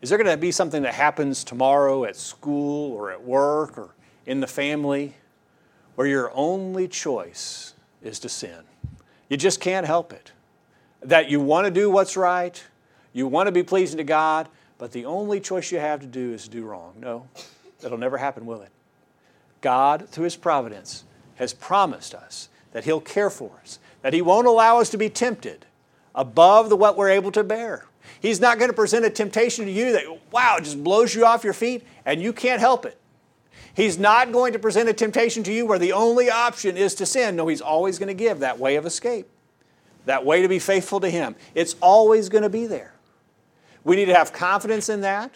Is 0.02 0.10
there 0.10 0.18
going 0.18 0.30
to 0.30 0.38
be 0.38 0.52
something 0.52 0.84
that 0.84 0.94
happens 0.94 1.44
tomorrow 1.44 2.04
at 2.04 2.16
school 2.16 2.94
or 2.94 3.12
at 3.12 3.24
work 3.24 3.78
or 3.78 3.96
in 4.26 4.42
the 4.42 4.48
family 4.48 5.16
where 5.96 6.06
your 6.06 6.32
only 6.36 6.88
choice 6.88 7.74
is 8.04 8.20
to 8.20 8.30
sin? 8.30 8.60
You 9.28 9.38
just 9.38 9.60
can't 9.60 9.88
help 9.88 10.14
it. 10.14 10.34
That 11.02 11.32
you 11.32 11.40
want 11.40 11.66
to 11.66 11.72
do 11.72 11.90
what's 11.90 12.16
right, 12.16 12.64
you 13.18 13.28
want 13.28 13.48
to 13.48 13.52
be 13.52 13.64
pleasing 13.64 13.98
to 13.98 14.04
God, 14.04 14.48
but 14.78 14.92
the 14.92 15.06
only 15.06 15.40
choice 15.40 15.72
you 15.72 15.80
have 15.80 16.02
to 16.02 16.06
do 16.06 16.34
is 16.34 16.48
do 16.48 16.64
wrong. 16.64 16.94
No, 17.00 17.28
that'll 17.80 17.98
never 17.98 18.18
happen, 18.18 18.46
will 18.46 18.62
it? 18.62 18.72
God, 19.62 20.08
through 20.10 20.26
His 20.26 20.36
providence, 20.36 21.04
has 21.36 21.54
promised 21.54 22.14
us 22.14 22.50
that 22.74 22.84
He'll 22.84 23.02
care 23.02 23.30
for 23.30 23.52
us, 23.62 23.80
that 24.02 24.14
He 24.14 24.22
won't 24.22 24.48
allow 24.48 24.80
us 24.80 24.90
to 24.92 24.98
be 24.98 25.10
tempted 25.10 25.66
above 26.14 26.70
the 26.70 26.76
what 26.76 26.98
we're 26.98 27.10
able 27.10 27.32
to 27.32 27.44
bear. 27.44 27.86
He's 28.20 28.40
not 28.40 28.58
going 28.58 28.70
to 28.70 28.76
present 28.76 29.06
a 29.06 29.10
temptation 29.10 29.66
to 29.66 29.72
you 29.72 29.92
that, 29.94 30.04
wow, 30.32 30.58
just 30.60 30.84
blows 30.84 31.14
you 31.14 31.26
off 31.26 31.44
your 31.44 31.54
feet 31.54 31.84
and 32.06 32.22
you 32.22 32.34
can't 32.34 32.60
help 32.60 32.86
it. 32.86 33.00
He's 33.74 34.00
not 34.00 34.32
going 34.32 34.54
to 34.54 34.60
present 34.60 34.90
a 34.90 34.94
temptation 34.94 35.44
to 35.44 35.54
you 35.54 35.66
where 35.66 35.78
the 35.78 35.92
only 35.92 36.30
option 36.30 36.78
is 36.78 36.96
to 36.96 37.06
sin. 37.06 37.36
No, 37.36 37.48
He's 37.48 37.62
always 37.62 38.00
going 38.00 38.08
to 38.08 38.14
give 38.14 38.40
that 38.40 38.60
way 38.60 38.76
of 38.76 38.86
escape, 38.86 39.28
that 40.06 40.26
way 40.26 40.42
to 40.42 40.48
be 40.48 40.60
faithful 40.60 41.00
to 41.00 41.10
Him. 41.10 41.36
It's 41.54 41.76
always 41.82 42.30
going 42.30 42.44
to 42.44 42.50
be 42.50 42.66
there. 42.66 42.94
We 43.88 43.96
need 43.96 44.08
to 44.08 44.14
have 44.14 44.34
confidence 44.34 44.90
in 44.90 45.00
that, 45.02 45.32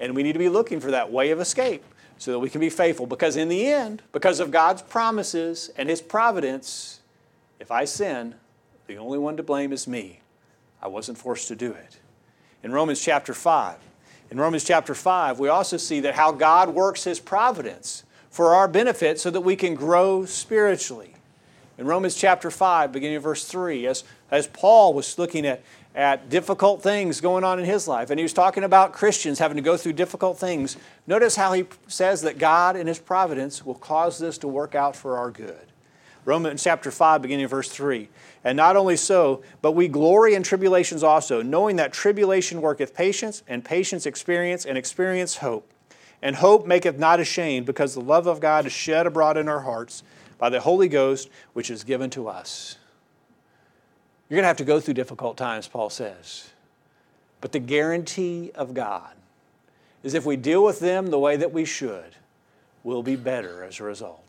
and 0.00 0.16
we 0.16 0.24
need 0.24 0.32
to 0.32 0.38
be 0.40 0.48
looking 0.48 0.80
for 0.80 0.90
that 0.90 1.12
way 1.12 1.30
of 1.30 1.38
escape 1.38 1.84
so 2.18 2.32
that 2.32 2.40
we 2.40 2.50
can 2.50 2.60
be 2.60 2.68
faithful. 2.68 3.06
Because 3.06 3.36
in 3.36 3.48
the 3.48 3.68
end, 3.68 4.02
because 4.10 4.40
of 4.40 4.50
God's 4.50 4.82
promises 4.82 5.70
and 5.76 5.88
His 5.88 6.02
providence, 6.02 6.98
if 7.60 7.70
I 7.70 7.84
sin, 7.84 8.34
the 8.88 8.96
only 8.96 9.16
one 9.16 9.36
to 9.36 9.44
blame 9.44 9.72
is 9.72 9.86
me. 9.86 10.18
I 10.82 10.88
wasn't 10.88 11.18
forced 11.18 11.46
to 11.46 11.54
do 11.54 11.70
it. 11.70 12.00
In 12.64 12.72
Romans 12.72 13.00
chapter 13.00 13.32
5, 13.32 13.76
in 14.32 14.40
Romans 14.40 14.64
chapter 14.64 14.96
5, 14.96 15.38
we 15.38 15.46
also 15.48 15.76
see 15.76 16.00
that 16.00 16.16
how 16.16 16.32
God 16.32 16.70
works 16.70 17.04
His 17.04 17.20
providence 17.20 18.02
for 18.28 18.56
our 18.56 18.66
benefit 18.66 19.20
so 19.20 19.30
that 19.30 19.42
we 19.42 19.54
can 19.54 19.76
grow 19.76 20.24
spiritually. 20.24 21.14
In 21.78 21.86
Romans 21.86 22.16
chapter 22.16 22.50
5, 22.50 22.90
beginning 22.90 23.18
of 23.18 23.22
verse 23.22 23.44
3, 23.44 23.86
as, 23.86 24.02
as 24.32 24.48
Paul 24.48 24.94
was 24.94 25.16
looking 25.16 25.46
at, 25.46 25.62
at 25.94 26.28
difficult 26.28 26.82
things 26.82 27.20
going 27.20 27.44
on 27.44 27.58
in 27.58 27.64
his 27.64 27.86
life. 27.86 28.10
And 28.10 28.18
he 28.18 28.24
was 28.24 28.32
talking 28.32 28.64
about 28.64 28.92
Christians 28.92 29.38
having 29.38 29.56
to 29.56 29.62
go 29.62 29.76
through 29.76 29.92
difficult 29.92 30.38
things. 30.38 30.76
Notice 31.06 31.36
how 31.36 31.52
he 31.52 31.66
says 31.86 32.22
that 32.22 32.38
God, 32.38 32.76
in 32.76 32.86
his 32.86 32.98
providence, 32.98 33.64
will 33.64 33.76
cause 33.76 34.18
this 34.18 34.36
to 34.38 34.48
work 34.48 34.74
out 34.74 34.96
for 34.96 35.16
our 35.16 35.30
good. 35.30 35.66
Romans 36.24 36.64
chapter 36.64 36.90
5, 36.90 37.22
beginning 37.22 37.44
of 37.44 37.50
verse 37.50 37.68
3. 37.68 38.08
And 38.42 38.56
not 38.56 38.76
only 38.76 38.96
so, 38.96 39.42
but 39.62 39.72
we 39.72 39.88
glory 39.88 40.34
in 40.34 40.42
tribulations 40.42 41.02
also, 41.02 41.42
knowing 41.42 41.76
that 41.76 41.92
tribulation 41.92 42.60
worketh 42.60 42.94
patience, 42.94 43.42
and 43.46 43.64
patience 43.64 44.06
experience, 44.06 44.64
and 44.64 44.78
experience 44.78 45.36
hope. 45.36 45.70
And 46.22 46.36
hope 46.36 46.66
maketh 46.66 46.98
not 46.98 47.20
ashamed, 47.20 47.66
because 47.66 47.94
the 47.94 48.00
love 48.00 48.26
of 48.26 48.40
God 48.40 48.64
is 48.66 48.72
shed 48.72 49.06
abroad 49.06 49.36
in 49.36 49.48
our 49.48 49.60
hearts 49.60 50.02
by 50.38 50.48
the 50.48 50.60
Holy 50.60 50.88
Ghost, 50.88 51.28
which 51.52 51.70
is 51.70 51.84
given 51.84 52.08
to 52.10 52.26
us. 52.26 52.78
You're 54.28 54.36
going 54.36 54.44
to 54.44 54.48
have 54.48 54.56
to 54.58 54.64
go 54.64 54.80
through 54.80 54.94
difficult 54.94 55.36
times, 55.36 55.68
Paul 55.68 55.90
says. 55.90 56.50
But 57.40 57.52
the 57.52 57.58
guarantee 57.58 58.50
of 58.54 58.72
God 58.72 59.12
is 60.02 60.14
if 60.14 60.24
we 60.24 60.36
deal 60.36 60.64
with 60.64 60.80
them 60.80 61.08
the 61.08 61.18
way 61.18 61.36
that 61.36 61.52
we 61.52 61.64
should, 61.64 62.16
we'll 62.82 63.02
be 63.02 63.16
better 63.16 63.62
as 63.62 63.80
a 63.80 63.84
result. 63.84 64.22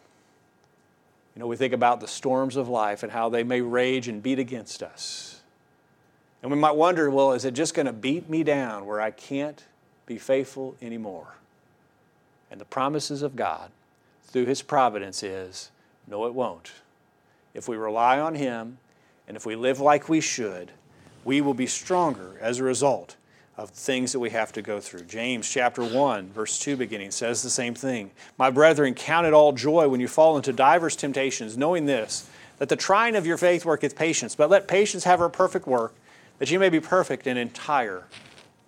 You 1.35 1.41
know, 1.41 1.47
we 1.47 1.57
think 1.57 1.73
about 1.73 1.99
the 1.99 2.07
storms 2.07 2.55
of 2.55 2.69
life 2.69 3.03
and 3.03 3.11
how 3.11 3.29
they 3.29 3.43
may 3.43 3.61
rage 3.61 4.07
and 4.07 4.23
beat 4.23 4.39
against 4.39 4.81
us. 4.81 5.41
And 6.41 6.51
we 6.51 6.57
might 6.57 6.75
wonder, 6.75 7.09
well, 7.09 7.33
is 7.33 7.43
it 7.43 7.53
just 7.53 7.73
going 7.73 7.87
to 7.87 7.93
beat 7.93 8.29
me 8.29 8.43
down 8.43 8.85
where 8.85 9.01
I 9.01 9.11
can't 9.11 9.63
be 10.05 10.17
faithful 10.17 10.75
anymore? 10.81 11.35
And 12.51 12.61
the 12.61 12.65
promises 12.65 13.21
of 13.21 13.35
God 13.35 13.71
through 14.23 14.45
His 14.45 14.61
providence 14.61 15.23
is 15.23 15.71
no, 16.07 16.25
it 16.25 16.33
won't. 16.33 16.71
If 17.53 17.67
we 17.67 17.77
rely 17.77 18.19
on 18.19 18.35
Him 18.35 18.77
and 19.27 19.35
if 19.35 19.45
we 19.45 19.55
live 19.55 19.79
like 19.79 20.09
we 20.09 20.21
should, 20.21 20.71
we 21.23 21.41
will 21.41 21.53
be 21.53 21.67
stronger 21.67 22.37
as 22.39 22.59
a 22.59 22.63
result 22.63 23.15
of 23.57 23.69
things 23.69 24.11
that 24.11 24.19
we 24.19 24.29
have 24.29 24.51
to 24.51 24.61
go 24.61 24.79
through. 24.79 25.01
James 25.01 25.49
chapter 25.49 25.83
1, 25.83 26.29
verse 26.29 26.59
2 26.59 26.75
beginning 26.75 27.11
says 27.11 27.41
the 27.41 27.49
same 27.49 27.73
thing. 27.73 28.11
My 28.37 28.49
brethren, 28.49 28.93
count 28.93 29.25
it 29.25 29.33
all 29.33 29.53
joy 29.53 29.87
when 29.87 30.01
you 30.01 30.07
fall 30.07 30.35
into 30.35 30.51
divers 30.51 30.95
temptations, 30.95 31.57
knowing 31.57 31.85
this, 31.85 32.29
that 32.57 32.69
the 32.69 32.75
trying 32.75 33.15
of 33.15 33.25
your 33.25 33.37
faith 33.37 33.65
worketh 33.65 33.95
patience. 33.95 34.35
But 34.35 34.49
let 34.49 34.67
patience 34.67 35.05
have 35.05 35.19
her 35.19 35.29
perfect 35.29 35.67
work, 35.67 35.95
that 36.37 36.51
you 36.51 36.59
may 36.59 36.69
be 36.69 36.79
perfect 36.79 37.27
and 37.27 37.39
entire, 37.39 38.03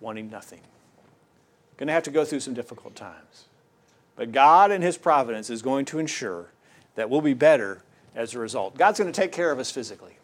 wanting 0.00 0.30
nothing. 0.30 0.60
Going 1.76 1.88
to 1.88 1.92
have 1.92 2.02
to 2.04 2.10
go 2.10 2.24
through 2.24 2.40
some 2.40 2.54
difficult 2.54 2.96
times. 2.96 3.44
But 4.16 4.32
God 4.32 4.72
in 4.72 4.82
His 4.82 4.98
providence 4.98 5.48
is 5.48 5.62
going 5.62 5.84
to 5.86 5.98
ensure 5.98 6.46
that 6.96 7.08
we'll 7.08 7.20
be 7.20 7.34
better 7.34 7.82
as 8.16 8.34
a 8.34 8.38
result. 8.38 8.76
God's 8.76 8.98
going 8.98 9.12
to 9.12 9.20
take 9.20 9.30
care 9.30 9.52
of 9.52 9.60
us 9.60 9.70
physically 9.70 10.17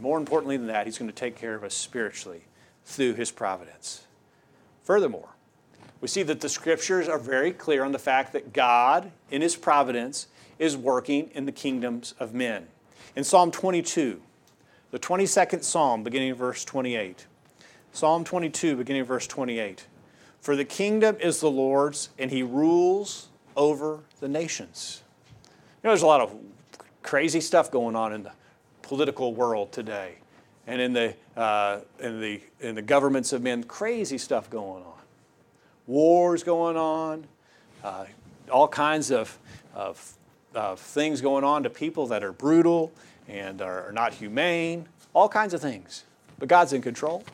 more 0.00 0.18
importantly 0.18 0.56
than 0.56 0.66
that, 0.68 0.86
He's 0.86 0.98
going 0.98 1.10
to 1.10 1.16
take 1.16 1.36
care 1.36 1.54
of 1.54 1.64
us 1.64 1.74
spiritually 1.74 2.42
through 2.84 3.14
His 3.14 3.30
providence. 3.30 4.06
Furthermore, 4.82 5.28
we 6.00 6.08
see 6.08 6.22
that 6.22 6.40
the 6.40 6.48
scriptures 6.48 7.08
are 7.08 7.18
very 7.18 7.52
clear 7.52 7.84
on 7.84 7.92
the 7.92 7.98
fact 7.98 8.32
that 8.32 8.52
God, 8.52 9.12
in 9.30 9.42
His 9.42 9.56
providence, 9.56 10.28
is 10.58 10.76
working 10.76 11.30
in 11.34 11.46
the 11.46 11.52
kingdoms 11.52 12.14
of 12.18 12.34
men. 12.34 12.66
In 13.16 13.24
Psalm 13.24 13.50
22, 13.50 14.20
the 14.90 14.98
22nd 14.98 15.62
Psalm, 15.62 16.02
beginning 16.02 16.30
of 16.30 16.38
verse 16.38 16.64
28, 16.64 17.26
Psalm 17.92 18.24
22, 18.24 18.76
beginning 18.76 19.02
of 19.02 19.08
verse 19.08 19.26
28. 19.26 19.86
For 20.40 20.56
the 20.56 20.64
kingdom 20.64 21.16
is 21.20 21.40
the 21.40 21.50
Lord's, 21.50 22.08
and 22.18 22.30
He 22.30 22.42
rules 22.42 23.28
over 23.56 24.00
the 24.20 24.28
nations. 24.28 25.02
You 25.46 25.88
know, 25.88 25.90
there's 25.90 26.02
a 26.02 26.06
lot 26.06 26.20
of 26.20 26.34
crazy 27.02 27.40
stuff 27.40 27.70
going 27.70 27.96
on 27.96 28.12
in 28.12 28.22
the 28.22 28.32
political 28.82 29.34
world 29.34 29.72
today 29.72 30.16
and 30.66 30.80
in 30.80 30.92
the, 30.92 31.14
uh, 31.36 31.80
in 31.98 32.20
the, 32.20 32.40
in 32.60 32.74
the 32.74 32.82
governments 32.82 33.32
of 33.32 33.42
men, 33.42 33.64
crazy 33.64 34.18
stuff 34.18 34.48
going 34.50 34.84
on. 34.84 34.98
Wars 35.86 36.44
going 36.44 36.76
on, 36.76 37.26
uh, 37.82 38.04
all 38.50 38.68
kinds 38.68 39.10
of, 39.10 39.36
of, 39.74 40.12
of, 40.54 40.78
things 40.78 41.20
going 41.20 41.42
on 41.42 41.64
to 41.64 41.70
people 41.70 42.06
that 42.08 42.22
are 42.22 42.32
brutal 42.32 42.92
and 43.26 43.60
are, 43.60 43.88
are 43.88 43.92
not 43.92 44.14
humane, 44.14 44.86
all 45.12 45.28
kinds 45.28 45.54
of 45.54 45.60
things. 45.60 46.04
But 46.38 46.48
God's 46.48 46.72
in 46.72 46.82
control. 46.82 47.24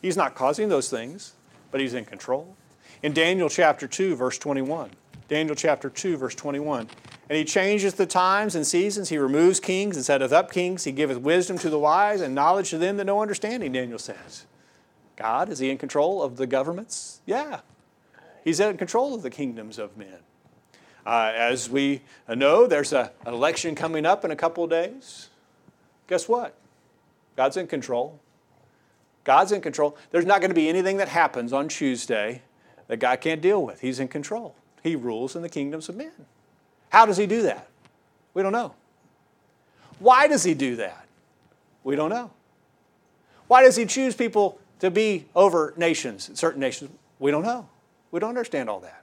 He's 0.00 0.16
not 0.16 0.34
causing 0.34 0.68
those 0.68 0.88
things, 0.88 1.32
but 1.70 1.80
He's 1.80 1.94
in 1.94 2.04
control. 2.04 2.54
In 3.02 3.12
Daniel 3.12 3.48
chapter 3.48 3.88
2, 3.88 4.14
verse 4.14 4.38
21, 4.38 4.90
Daniel 5.28 5.56
chapter 5.56 5.88
2, 5.88 6.16
verse 6.18 6.34
21, 6.34 6.88
and 7.28 7.38
he 7.38 7.44
changes 7.44 7.94
the 7.94 8.06
times 8.06 8.54
and 8.54 8.66
seasons. 8.66 9.08
He 9.08 9.16
removes 9.16 9.58
kings 9.58 9.96
and 9.96 10.04
setteth 10.04 10.32
up 10.32 10.52
kings. 10.52 10.84
He 10.84 10.92
giveth 10.92 11.18
wisdom 11.18 11.56
to 11.58 11.70
the 11.70 11.78
wise 11.78 12.20
and 12.20 12.34
knowledge 12.34 12.70
to 12.70 12.78
them 12.78 12.98
that 12.98 13.04
know 13.04 13.22
understanding, 13.22 13.72
Daniel 13.72 13.98
says. 13.98 14.44
God, 15.16 15.48
is 15.48 15.60
he 15.60 15.70
in 15.70 15.78
control 15.78 16.22
of 16.22 16.36
the 16.36 16.46
governments? 16.46 17.20
Yeah. 17.24 17.60
He's 18.42 18.60
in 18.60 18.76
control 18.76 19.14
of 19.14 19.22
the 19.22 19.30
kingdoms 19.30 19.78
of 19.78 19.96
men. 19.96 20.18
Uh, 21.06 21.32
as 21.34 21.70
we 21.70 22.02
know, 22.28 22.66
there's 22.66 22.92
a, 22.92 23.12
an 23.24 23.32
election 23.32 23.74
coming 23.74 24.04
up 24.04 24.24
in 24.24 24.30
a 24.30 24.36
couple 24.36 24.64
of 24.64 24.70
days. 24.70 25.30
Guess 26.08 26.28
what? 26.28 26.54
God's 27.36 27.56
in 27.56 27.66
control. 27.66 28.20
God's 29.24 29.52
in 29.52 29.60
control. 29.60 29.96
There's 30.10 30.26
not 30.26 30.40
going 30.40 30.50
to 30.50 30.54
be 30.54 30.68
anything 30.68 30.98
that 30.98 31.08
happens 31.08 31.52
on 31.52 31.68
Tuesday 31.68 32.42
that 32.88 32.98
God 32.98 33.20
can't 33.20 33.40
deal 33.40 33.64
with. 33.64 33.80
He's 33.80 33.98
in 33.98 34.08
control. 34.08 34.54
He 34.84 34.94
rules 34.94 35.34
in 35.34 35.42
the 35.42 35.48
kingdoms 35.48 35.88
of 35.88 35.96
men. 35.96 36.12
How 36.90 37.06
does 37.06 37.16
He 37.16 37.26
do 37.26 37.42
that? 37.42 37.68
We 38.34 38.42
don't 38.42 38.52
know. 38.52 38.74
Why 39.98 40.28
does 40.28 40.44
He 40.44 40.52
do 40.52 40.76
that? 40.76 41.06
We 41.82 41.96
don't 41.96 42.10
know. 42.10 42.30
Why 43.48 43.62
does 43.62 43.76
He 43.76 43.86
choose 43.86 44.14
people 44.14 44.60
to 44.80 44.90
be 44.90 45.24
over 45.34 45.72
nations, 45.78 46.30
certain 46.34 46.60
nations? 46.60 46.90
We 47.18 47.30
don't 47.30 47.44
know. 47.44 47.66
We 48.10 48.20
don't 48.20 48.28
understand 48.28 48.68
all 48.68 48.80
that. 48.80 49.02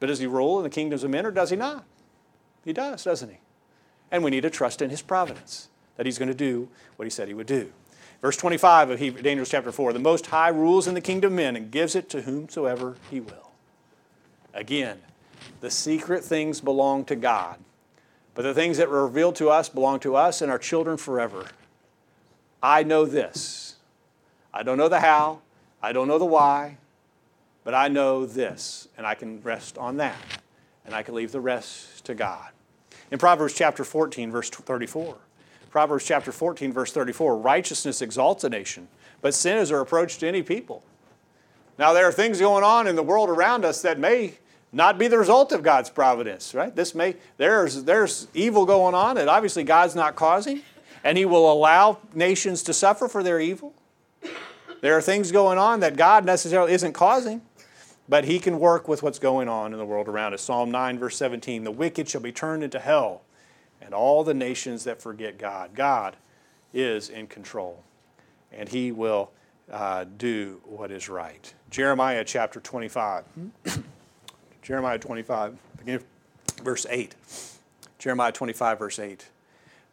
But 0.00 0.06
does 0.06 0.18
He 0.18 0.26
rule 0.26 0.58
in 0.58 0.64
the 0.64 0.70
kingdoms 0.70 1.04
of 1.04 1.10
men 1.10 1.26
or 1.26 1.30
does 1.30 1.50
He 1.50 1.56
not? 1.56 1.84
He 2.64 2.72
does, 2.72 3.04
doesn't 3.04 3.28
He? 3.28 3.38
And 4.10 4.24
we 4.24 4.30
need 4.30 4.40
to 4.40 4.50
trust 4.50 4.80
in 4.80 4.88
His 4.88 5.02
providence 5.02 5.68
that 5.96 6.06
He's 6.06 6.18
going 6.18 6.28
to 6.28 6.34
do 6.34 6.68
what 6.96 7.04
He 7.04 7.10
said 7.10 7.28
He 7.28 7.34
would 7.34 7.46
do. 7.46 7.70
Verse 8.22 8.38
25 8.38 8.90
of 8.90 9.22
Daniel 9.22 9.44
chapter 9.44 9.70
4 9.70 9.92
The 9.92 9.98
Most 9.98 10.26
High 10.26 10.48
rules 10.48 10.86
in 10.86 10.94
the 10.94 11.00
kingdom 11.02 11.34
of 11.34 11.36
men 11.36 11.56
and 11.56 11.70
gives 11.70 11.94
it 11.94 12.08
to 12.10 12.22
whomsoever 12.22 12.96
he 13.10 13.20
will. 13.20 13.51
Again, 14.54 15.00
the 15.60 15.70
secret 15.70 16.24
things 16.24 16.60
belong 16.60 17.04
to 17.06 17.16
God, 17.16 17.58
but 18.34 18.42
the 18.42 18.54
things 18.54 18.78
that 18.78 18.90
were 18.90 19.06
revealed 19.06 19.36
to 19.36 19.50
us 19.50 19.68
belong 19.68 20.00
to 20.00 20.16
us 20.16 20.42
and 20.42 20.50
our 20.50 20.58
children 20.58 20.96
forever. 20.96 21.46
I 22.62 22.82
know 22.82 23.04
this. 23.04 23.76
I 24.54 24.62
don't 24.62 24.78
know 24.78 24.88
the 24.88 25.00
how, 25.00 25.40
I 25.82 25.92
don't 25.92 26.08
know 26.08 26.18
the 26.18 26.24
why, 26.24 26.76
but 27.64 27.74
I 27.74 27.88
know 27.88 28.26
this, 28.26 28.88
and 28.96 29.06
I 29.06 29.14
can 29.14 29.40
rest 29.42 29.78
on 29.78 29.96
that, 29.96 30.16
and 30.84 30.94
I 30.94 31.02
can 31.02 31.14
leave 31.14 31.32
the 31.32 31.40
rest 31.40 32.04
to 32.04 32.14
God. 32.14 32.48
In 33.10 33.18
Proverbs 33.18 33.54
chapter 33.54 33.84
14, 33.84 34.30
verse 34.30 34.50
34, 34.50 35.16
Proverbs 35.70 36.04
chapter 36.04 36.32
14, 36.32 36.72
verse 36.72 36.92
34 36.92 37.38
righteousness 37.38 38.02
exalts 38.02 38.44
a 38.44 38.50
nation, 38.50 38.88
but 39.22 39.34
sin 39.34 39.56
is 39.58 39.70
a 39.70 39.76
reproach 39.76 40.18
to 40.18 40.28
any 40.28 40.42
people. 40.42 40.82
Now, 41.78 41.92
there 41.94 42.06
are 42.06 42.12
things 42.12 42.38
going 42.38 42.64
on 42.64 42.86
in 42.86 42.96
the 42.96 43.02
world 43.02 43.30
around 43.30 43.64
us 43.64 43.80
that 43.82 43.98
may 43.98 44.34
not 44.72 44.98
be 44.98 45.06
the 45.06 45.18
result 45.18 45.52
of 45.52 45.62
God's 45.62 45.90
providence, 45.90 46.54
right? 46.54 46.74
This 46.74 46.94
may, 46.94 47.16
there's, 47.36 47.84
there's 47.84 48.26
evil 48.32 48.64
going 48.64 48.94
on 48.94 49.16
that 49.16 49.28
obviously 49.28 49.64
God's 49.64 49.94
not 49.94 50.16
causing, 50.16 50.62
and 51.04 51.18
He 51.18 51.26
will 51.26 51.52
allow 51.52 51.98
nations 52.14 52.62
to 52.64 52.72
suffer 52.72 53.06
for 53.06 53.22
their 53.22 53.38
evil. 53.38 53.74
There 54.80 54.96
are 54.96 55.02
things 55.02 55.30
going 55.30 55.58
on 55.58 55.80
that 55.80 55.96
God 55.96 56.24
necessarily 56.24 56.72
isn't 56.72 56.94
causing, 56.94 57.42
but 58.08 58.24
He 58.24 58.38
can 58.38 58.58
work 58.58 58.88
with 58.88 59.02
what's 59.02 59.18
going 59.18 59.48
on 59.48 59.72
in 59.72 59.78
the 59.78 59.84
world 59.84 60.08
around 60.08 60.32
us. 60.32 60.42
Psalm 60.42 60.70
9, 60.70 60.98
verse 60.98 61.16
17 61.16 61.64
The 61.64 61.70
wicked 61.70 62.08
shall 62.08 62.22
be 62.22 62.32
turned 62.32 62.64
into 62.64 62.80
hell 62.80 63.22
and 63.80 63.92
all 63.92 64.24
the 64.24 64.34
nations 64.34 64.84
that 64.84 65.02
forget 65.02 65.38
God. 65.38 65.74
God 65.74 66.16
is 66.72 67.10
in 67.10 67.26
control, 67.26 67.84
and 68.50 68.68
He 68.68 68.90
will 68.90 69.30
uh, 69.70 70.04
do 70.16 70.60
what 70.64 70.90
is 70.90 71.08
right. 71.08 71.52
Jeremiah 71.70 72.24
chapter 72.24 72.58
25. 72.58 73.24
Jeremiah 74.62 74.98
25, 74.98 75.56
begin 75.78 76.00
verse 76.62 76.86
8. 76.88 77.14
Jeremiah 77.98 78.32
25, 78.32 78.78
verse 78.78 78.98
8. 78.98 79.26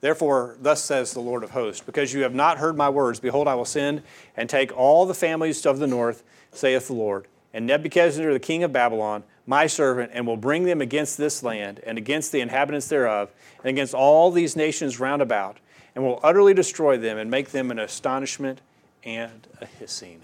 Therefore, 0.01 0.55
thus 0.61 0.83
says 0.83 1.13
the 1.13 1.19
Lord 1.19 1.43
of 1.43 1.51
hosts, 1.51 1.83
because 1.83 2.13
you 2.13 2.21
have 2.21 2.33
not 2.33 2.59
heard 2.59 2.77
my 2.77 2.89
words, 2.89 3.19
behold, 3.19 3.47
I 3.47 3.55
will 3.55 3.65
send 3.65 4.03
and 4.37 4.49
take 4.49 4.75
all 4.77 5.05
the 5.05 5.13
families 5.13 5.65
of 5.65 5.79
the 5.79 5.87
north, 5.87 6.23
saith 6.51 6.87
the 6.87 6.93
Lord, 6.93 7.27
and 7.53 7.65
Nebuchadnezzar 7.65 8.31
the 8.31 8.39
king 8.39 8.63
of 8.63 8.71
Babylon 8.71 9.23
my 9.49 9.65
servant, 9.65 10.11
and 10.13 10.27
will 10.27 10.37
bring 10.37 10.63
them 10.65 10.79
against 10.79 11.17
this 11.17 11.41
land, 11.41 11.79
and 11.83 11.97
against 11.97 12.31
the 12.31 12.39
inhabitants 12.39 12.87
thereof, 12.87 13.31
and 13.63 13.65
against 13.65 13.95
all 13.95 14.29
these 14.29 14.55
nations 14.55 14.99
round 14.99 15.23
about, 15.23 15.57
and 15.95 16.03
will 16.03 16.19
utterly 16.21 16.53
destroy 16.53 16.97
them, 16.97 17.17
and 17.17 17.31
make 17.31 17.49
them 17.49 17.71
an 17.71 17.79
astonishment 17.79 18.61
and 19.03 19.47
a 19.59 19.65
hissing. 19.65 20.21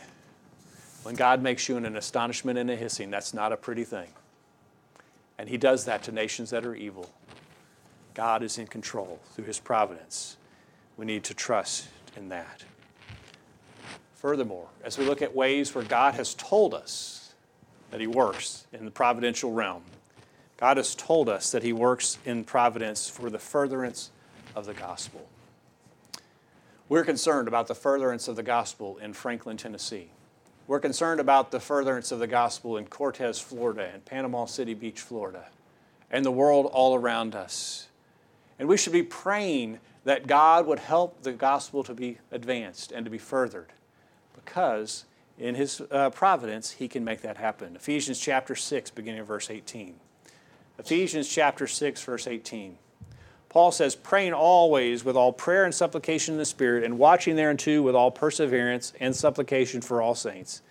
When 1.01 1.15
God 1.15 1.41
makes 1.41 1.67
you 1.67 1.75
an 1.77 1.95
astonishment 1.95 2.59
and 2.59 2.69
a 2.69 2.75
hissing, 2.75 3.09
that's 3.09 3.33
not 3.33 3.51
a 3.51 3.57
pretty 3.57 3.83
thing. 3.83 4.09
And 5.37 5.49
He 5.49 5.57
does 5.57 5.85
that 5.85 6.03
to 6.03 6.11
nations 6.11 6.49
that 6.49 6.65
are 6.65 6.75
evil. 6.75 7.09
God 8.13 8.43
is 8.43 8.57
in 8.57 8.67
control 8.67 9.19
through 9.33 9.45
His 9.45 9.59
providence. 9.59 10.37
We 10.97 11.05
need 11.05 11.23
to 11.25 11.33
trust 11.33 11.87
in 12.15 12.29
that. 12.29 12.63
Furthermore, 14.15 14.69
as 14.83 14.97
we 14.97 15.05
look 15.05 15.21
at 15.21 15.35
ways 15.35 15.75
where 15.75 15.83
God 15.83 16.13
has 16.15 16.33
told 16.33 16.73
us 16.73 17.25
that 17.91 18.01
He 18.01 18.07
works 18.07 18.67
in 18.73 18.85
the 18.85 18.91
providential 18.91 19.53
realm. 19.53 19.83
God 20.57 20.77
has 20.77 20.95
told 20.95 21.29
us 21.29 21.51
that 21.51 21.63
He 21.63 21.73
works 21.73 22.17
in 22.25 22.43
providence 22.43 23.09
for 23.09 23.29
the 23.29 23.39
furtherance 23.39 24.11
of 24.55 24.65
the 24.65 24.73
gospel. 24.73 25.27
We're 26.87 27.03
concerned 27.03 27.47
about 27.47 27.67
the 27.67 27.75
furtherance 27.75 28.27
of 28.27 28.35
the 28.35 28.43
gospel 28.43 28.97
in 28.97 29.13
Franklin, 29.13 29.57
Tennessee. 29.57 30.09
We're 30.67 30.79
concerned 30.79 31.19
about 31.19 31.51
the 31.51 31.59
furtherance 31.59 32.11
of 32.11 32.19
the 32.19 32.27
gospel 32.27 32.77
in 32.77 32.87
Cortez, 32.87 33.39
Florida, 33.39 33.89
and 33.93 34.03
Panama 34.03 34.45
City 34.45 34.73
Beach, 34.73 34.99
Florida, 34.99 35.45
and 36.09 36.25
the 36.25 36.31
world 36.31 36.65
all 36.73 36.95
around 36.95 37.35
us. 37.35 37.87
And 38.57 38.67
we 38.67 38.77
should 38.77 38.93
be 38.93 39.03
praying 39.03 39.79
that 40.05 40.27
God 40.27 40.65
would 40.65 40.79
help 40.79 41.21
the 41.21 41.33
gospel 41.33 41.83
to 41.83 41.93
be 41.93 42.17
advanced 42.31 42.91
and 42.91 43.05
to 43.05 43.11
be 43.11 43.17
furthered 43.17 43.73
because 44.33 45.05
in 45.37 45.55
his 45.55 45.81
uh, 45.91 46.09
providence, 46.11 46.71
he 46.71 46.87
can 46.87 47.03
make 47.03 47.21
that 47.21 47.37
happen. 47.37 47.75
Ephesians 47.75 48.19
chapter 48.19 48.55
6, 48.55 48.91
beginning 48.91 49.19
of 49.19 49.27
verse 49.27 49.49
18. 49.49 49.95
Ephesians 50.79 51.27
chapter 51.27 51.67
6, 51.67 52.03
verse 52.03 52.27
18. 52.27 52.77
Paul 53.55 53.71
says, 53.71 53.95
praying 53.95 54.33
always 54.33 55.05
with 55.05 55.15
all 55.15 55.31
prayer 55.31 55.63
and 55.63 55.73
supplication 55.73 56.33
in 56.33 56.37
the 56.37 56.43
Spirit, 56.43 56.83
and 56.83 56.99
watching 56.99 57.37
thereunto 57.37 57.81
with 57.81 57.95
all 57.95 58.11
perseverance 58.11 58.91
and 58.99 59.15
supplication 59.15 59.79
for 59.79 60.01
all 60.01 60.13
saints. 60.13 60.61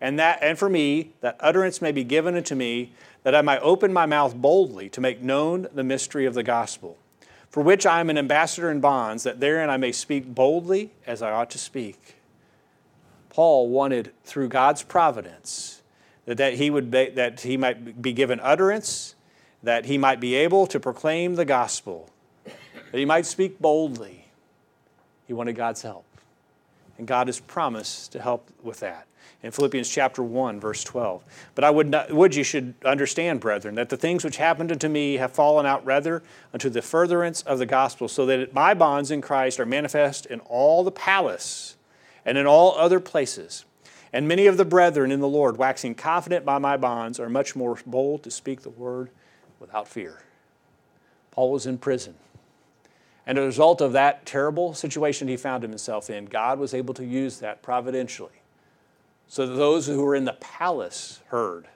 And 0.00 0.18
that 0.18 0.38
and 0.40 0.58
for 0.58 0.70
me, 0.70 1.12
that 1.20 1.36
utterance 1.38 1.82
may 1.82 1.92
be 1.92 2.02
given 2.02 2.34
unto 2.36 2.54
me, 2.54 2.94
that 3.24 3.34
I 3.34 3.42
might 3.42 3.58
open 3.58 3.92
my 3.92 4.06
mouth 4.06 4.34
boldly 4.34 4.88
to 4.88 5.02
make 5.02 5.20
known 5.20 5.68
the 5.74 5.84
mystery 5.84 6.24
of 6.24 6.32
the 6.32 6.42
gospel, 6.42 6.96
for 7.50 7.62
which 7.62 7.84
I 7.84 8.00
am 8.00 8.08
an 8.08 8.16
ambassador 8.16 8.70
in 8.70 8.80
bonds, 8.80 9.22
that 9.24 9.40
therein 9.40 9.68
I 9.68 9.76
may 9.76 9.92
speak 9.92 10.34
boldly 10.34 10.92
as 11.06 11.20
I 11.20 11.32
ought 11.32 11.50
to 11.50 11.58
speak. 11.58 12.14
Paul 13.28 13.68
wanted 13.68 14.12
through 14.24 14.48
God's 14.48 14.82
providence 14.82 15.82
that, 16.24 16.38
that 16.38 16.54
he 16.54 16.70
would 16.70 16.90
be, 16.90 17.10
that 17.10 17.40
he 17.42 17.58
might 17.58 18.00
be 18.00 18.14
given 18.14 18.40
utterance, 18.42 19.14
that 19.62 19.84
he 19.84 19.98
might 19.98 20.20
be 20.20 20.34
able 20.36 20.66
to 20.68 20.80
proclaim 20.80 21.34
the 21.34 21.44
gospel, 21.44 22.09
that 22.90 22.98
he 22.98 23.04
might 23.04 23.26
speak 23.26 23.58
boldly. 23.58 24.26
He 25.26 25.32
wanted 25.32 25.54
God's 25.54 25.82
help. 25.82 26.04
And 26.98 27.06
God 27.06 27.28
has 27.28 27.40
promised 27.40 28.12
to 28.12 28.20
help 28.20 28.50
with 28.62 28.80
that. 28.80 29.06
In 29.42 29.52
Philippians 29.52 29.88
chapter 29.88 30.22
1, 30.22 30.60
verse 30.60 30.84
12. 30.84 31.24
But 31.54 31.64
I 31.64 31.70
would, 31.70 31.88
not, 31.88 32.12
would 32.12 32.34
you 32.34 32.44
should 32.44 32.74
understand, 32.84 33.40
brethren, 33.40 33.74
that 33.76 33.88
the 33.88 33.96
things 33.96 34.22
which 34.22 34.36
happened 34.36 34.70
unto 34.70 34.88
me 34.88 35.14
have 35.14 35.32
fallen 35.32 35.64
out 35.64 35.84
rather 35.86 36.22
unto 36.52 36.68
the 36.68 36.82
furtherance 36.82 37.42
of 37.42 37.58
the 37.58 37.64
gospel, 37.64 38.06
so 38.06 38.26
that 38.26 38.52
my 38.52 38.74
bonds 38.74 39.10
in 39.10 39.22
Christ 39.22 39.58
are 39.58 39.66
manifest 39.66 40.26
in 40.26 40.40
all 40.40 40.84
the 40.84 40.90
palace 40.90 41.76
and 42.26 42.36
in 42.36 42.46
all 42.46 42.76
other 42.76 43.00
places. 43.00 43.64
And 44.12 44.28
many 44.28 44.46
of 44.46 44.56
the 44.56 44.64
brethren 44.64 45.10
in 45.10 45.20
the 45.20 45.28
Lord, 45.28 45.56
waxing 45.56 45.94
confident 45.94 46.44
by 46.44 46.58
my 46.58 46.76
bonds, 46.76 47.18
are 47.18 47.30
much 47.30 47.56
more 47.56 47.78
bold 47.86 48.22
to 48.24 48.30
speak 48.30 48.60
the 48.60 48.70
word 48.70 49.08
without 49.58 49.88
fear. 49.88 50.22
Paul 51.30 51.50
was 51.52 51.64
in 51.64 51.78
prison. 51.78 52.14
And 53.30 53.38
as 53.38 53.44
a 53.44 53.46
result 53.46 53.80
of 53.80 53.92
that 53.92 54.26
terrible 54.26 54.74
situation 54.74 55.28
he 55.28 55.36
found 55.36 55.62
himself 55.62 56.10
in, 56.10 56.24
God 56.24 56.58
was 56.58 56.74
able 56.74 56.94
to 56.94 57.04
use 57.04 57.38
that 57.38 57.62
providentially 57.62 58.42
so 59.28 59.46
that 59.46 59.54
those 59.54 59.86
who 59.86 60.02
were 60.02 60.16
in 60.16 60.24
the 60.24 60.32
palace 60.32 61.20
heard 61.28 61.68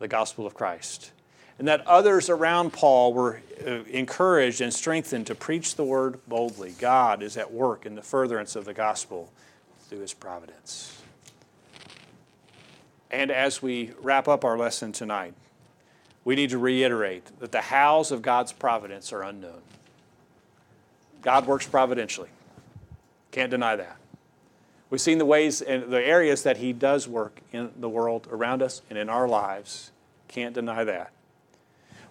the 0.00 0.06
gospel 0.06 0.46
of 0.46 0.52
Christ. 0.52 1.12
And 1.58 1.66
that 1.66 1.86
others 1.86 2.28
around 2.28 2.74
Paul 2.74 3.14
were 3.14 3.40
uh, 3.66 3.84
encouraged 3.84 4.60
and 4.60 4.70
strengthened 4.70 5.26
to 5.28 5.34
preach 5.34 5.76
the 5.76 5.84
word 5.84 6.20
boldly. 6.28 6.74
God 6.78 7.22
is 7.22 7.38
at 7.38 7.50
work 7.50 7.86
in 7.86 7.94
the 7.94 8.02
furtherance 8.02 8.54
of 8.54 8.66
the 8.66 8.74
gospel 8.74 9.32
through 9.88 10.00
his 10.00 10.12
providence. 10.12 11.00
And 13.10 13.30
as 13.30 13.62
we 13.62 13.92
wrap 14.02 14.28
up 14.28 14.44
our 14.44 14.58
lesson 14.58 14.92
tonight, 14.92 15.32
we 16.22 16.34
need 16.34 16.50
to 16.50 16.58
reiterate 16.58 17.30
that 17.38 17.50
the 17.50 17.62
hows 17.62 18.12
of 18.12 18.20
God's 18.20 18.52
providence 18.52 19.10
are 19.10 19.22
unknown. 19.22 19.62
God 21.22 21.46
works 21.46 21.66
providentially. 21.66 22.30
Can't 23.30 23.50
deny 23.50 23.76
that. 23.76 23.96
We've 24.90 25.00
seen 25.00 25.18
the 25.18 25.24
ways 25.24 25.62
and 25.62 25.90
the 25.92 26.04
areas 26.04 26.42
that 26.42 26.56
He 26.56 26.72
does 26.72 27.06
work 27.06 27.40
in 27.52 27.70
the 27.78 27.88
world 27.88 28.26
around 28.30 28.62
us 28.62 28.82
and 28.90 28.98
in 28.98 29.08
our 29.08 29.28
lives. 29.28 29.92
Can't 30.26 30.54
deny 30.54 30.82
that. 30.84 31.12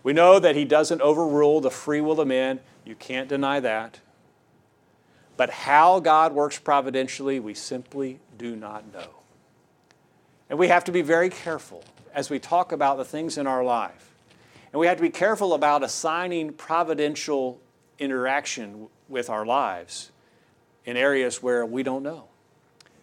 We 0.01 0.13
know 0.13 0.39
that 0.39 0.55
He 0.55 0.63
doesn't 0.63 1.01
overrule 1.01 1.59
the 1.59 1.71
free 1.71 1.99
will 1.99 2.21
of 2.21 2.27
men. 2.27 2.61
You 2.85 2.95
can't 2.95 3.27
deny 3.27 3.59
that. 3.59 3.99
But 5.35 5.49
how 5.49 5.99
God 5.99 6.33
works 6.33 6.57
providentially, 6.57 7.39
we 7.39 7.53
simply 7.53 8.19
do 8.37 8.55
not 8.55 8.91
know. 8.93 9.07
And 10.49 10.57
we 10.57 10.69
have 10.69 10.83
to 10.85 10.91
be 10.91 11.01
very 11.01 11.29
careful 11.29 11.83
as 12.13 12.29
we 12.29 12.39
talk 12.39 12.71
about 12.71 12.97
the 12.97 13.05
things 13.05 13.37
in 13.37 13.45
our 13.45 13.63
life. 13.63 14.13
And 14.71 14.79
we 14.79 14.87
have 14.87 14.97
to 14.97 15.03
be 15.03 15.09
careful 15.09 15.53
about 15.53 15.83
assigning 15.83 16.53
providential 16.53 17.59
interaction 17.99 18.87
with 19.09 19.29
our 19.29 19.45
lives 19.45 20.11
in 20.85 20.95
areas 20.95 21.43
where 21.43 21.65
we 21.65 21.83
don't 21.83 22.03
know. 22.03 22.25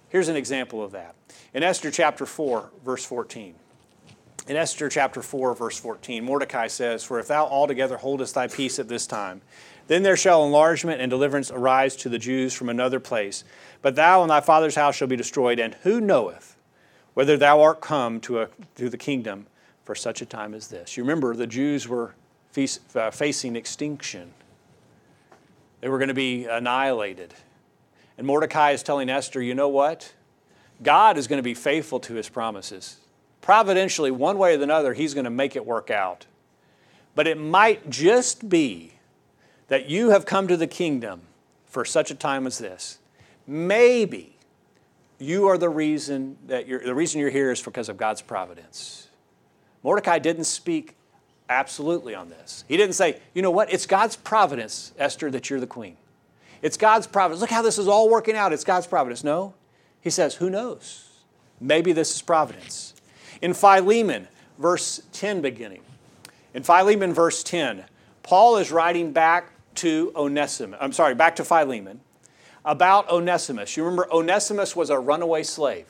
Here's 0.09 0.29
an 0.29 0.37
example 0.37 0.83
of 0.83 0.93
that. 0.93 1.15
In 1.53 1.63
Esther 1.63 1.91
chapter 1.91 2.27
4, 2.27 2.71
verse 2.85 3.05
14. 3.05 3.55
In 4.49 4.57
Esther 4.57 4.89
chapter 4.89 5.23
4, 5.23 5.55
verse 5.55 5.79
14, 5.79 6.25
Mordecai 6.25 6.69
says, 6.69 7.03
For 7.03 7.19
if 7.19 7.27
thou 7.27 7.47
altogether 7.47 7.97
holdest 7.97 8.35
thy 8.35 8.47
peace 8.47 8.79
at 8.79 8.89
this 8.89 9.07
time, 9.07 9.43
then 9.89 10.03
there 10.03 10.17
shall 10.17 10.45
enlargement 10.45 11.01
and 11.01 11.11
deliverance 11.11 11.51
arise 11.51 11.97
to 11.97 12.09
the 12.09 12.19
Jews 12.19 12.55
from 12.55 12.69
another 12.69 13.01
place. 13.01 13.45
But 13.83 13.97
thou 13.97 14.23
and 14.23 14.31
thy 14.31 14.41
father's 14.41 14.77
house 14.77 14.95
shall 14.95 15.09
be 15.09 15.17
destroyed, 15.17 15.59
and 15.59 15.75
who 15.83 16.01
knoweth 16.01 16.57
whether 17.15 17.37
thou 17.37 17.61
art 17.63 17.81
come 17.81 18.21
to, 18.21 18.43
a, 18.43 18.49
to 18.77 18.89
the 18.89 18.99
kingdom 18.99 19.47
for 19.85 19.95
such 19.95 20.23
a 20.23 20.27
time 20.27 20.55
as 20.55 20.69
this? 20.69 20.97
You 20.97 21.03
remember 21.03 21.35
the 21.35 21.47
Jews 21.47 21.89
were 21.89 22.15
uh, 22.95 23.11
facing 23.11 23.57
extinction, 23.57 24.33
they 25.87 25.91
were 25.91 25.99
going 25.99 26.09
to 26.09 26.15
be 26.15 26.47
annihilated. 26.47 27.33
And 28.19 28.27
Mordecai 28.27 28.73
is 28.73 28.83
telling 28.83 29.09
Esther, 29.09 29.41
you 29.41 29.55
know 29.55 29.69
what? 29.69 30.13
God 30.83 31.17
is 31.17 31.29
going 31.29 31.39
to 31.39 31.45
be 31.45 31.55
faithful 31.55 32.01
to 32.01 32.15
his 32.15 32.29
promises. 32.29 32.97
Providentially, 33.41 34.11
one 34.11 34.37
way 34.37 34.57
or 34.57 34.61
another, 34.61 34.95
he's 34.95 35.15
going 35.15 35.27
to 35.27 35.31
make 35.31 35.55
it 35.55 35.65
work 35.65 35.89
out. 35.89 36.27
But 37.15 37.29
it 37.29 37.39
might 37.39 37.89
just 37.89 38.49
be 38.49 38.95
that 39.69 39.89
you 39.89 40.11
have 40.11 40.27
come 40.27 40.49
to 40.49 40.57
the 40.57 40.67
kingdom 40.67 41.21
for 41.67 41.85
such 41.85 42.11
a 42.11 42.17
time 42.17 42.49
as 42.49 42.59
this. 42.59 42.99
Maybe 43.47 44.35
you 45.21 45.47
are 45.47 45.57
the 45.57 45.69
reason 45.69 46.37
that 46.49 46.67
you're, 46.67 46.81
the 46.81 46.97
reason 46.97 47.21
you're 47.21 47.31
here 47.31 47.53
is 47.53 47.63
because 47.63 47.89
of 47.89 47.97
God's 47.97 48.23
providence. 48.23 49.07
Mordecai 49.85 50.19
didn't 50.19 50.47
speak 50.47 50.96
absolutely 51.49 52.15
on 52.15 52.29
this. 52.29 52.65
He 52.69 52.77
didn't 52.77 52.95
say, 52.95 53.21
you 53.35 53.43
know 53.43 53.51
what, 53.51 53.73
it's 53.73 53.87
God's 53.87 54.17
providence, 54.17 54.93
Esther, 54.99 55.31
that 55.31 55.49
you're 55.51 55.61
the 55.61 55.67
queen. 55.67 55.97
It's 56.63 56.77
God's 56.77 57.07
providence. 57.07 57.41
Look 57.41 57.51
how 57.51 57.63
this 57.63 57.79
is 57.79 57.89
all 57.89 58.09
working 58.09 58.35
out. 58.35 58.53
It's 58.53 58.65
God's 58.65 58.87
providence. 58.87 59.23
No. 59.23 59.55
He 60.01 60.11
says, 60.11 60.37
Who 60.37 60.51
knows? 60.51 61.09
Maybe 61.61 61.93
this 61.93 62.15
is 62.15 62.23
providence. 62.23 62.95
In 63.43 63.55
Philemon, 63.55 64.29
verse 64.59 65.03
10 65.13 65.41
beginning. 65.43 65.83
In 66.55 66.63
Philemon, 66.63 67.13
verse 67.13 67.43
10, 67.43 67.85
Paul 68.23 68.57
is 68.57 68.73
writing 68.73 69.13
back 69.13 69.53
to 69.77 70.13
Onesimus. 70.17 70.79
I'm 70.81 70.93
sorry, 70.93 71.15
back 71.15 71.37
to 71.37 71.45
Philemon 71.45 72.01
about 72.65 73.09
Onesimus. 73.09 73.77
You 73.77 73.85
remember, 73.85 74.09
Onesimus 74.13 74.75
was 74.75 74.91
a 74.91 74.99
runaway 74.99 75.45
slave. 75.45 75.87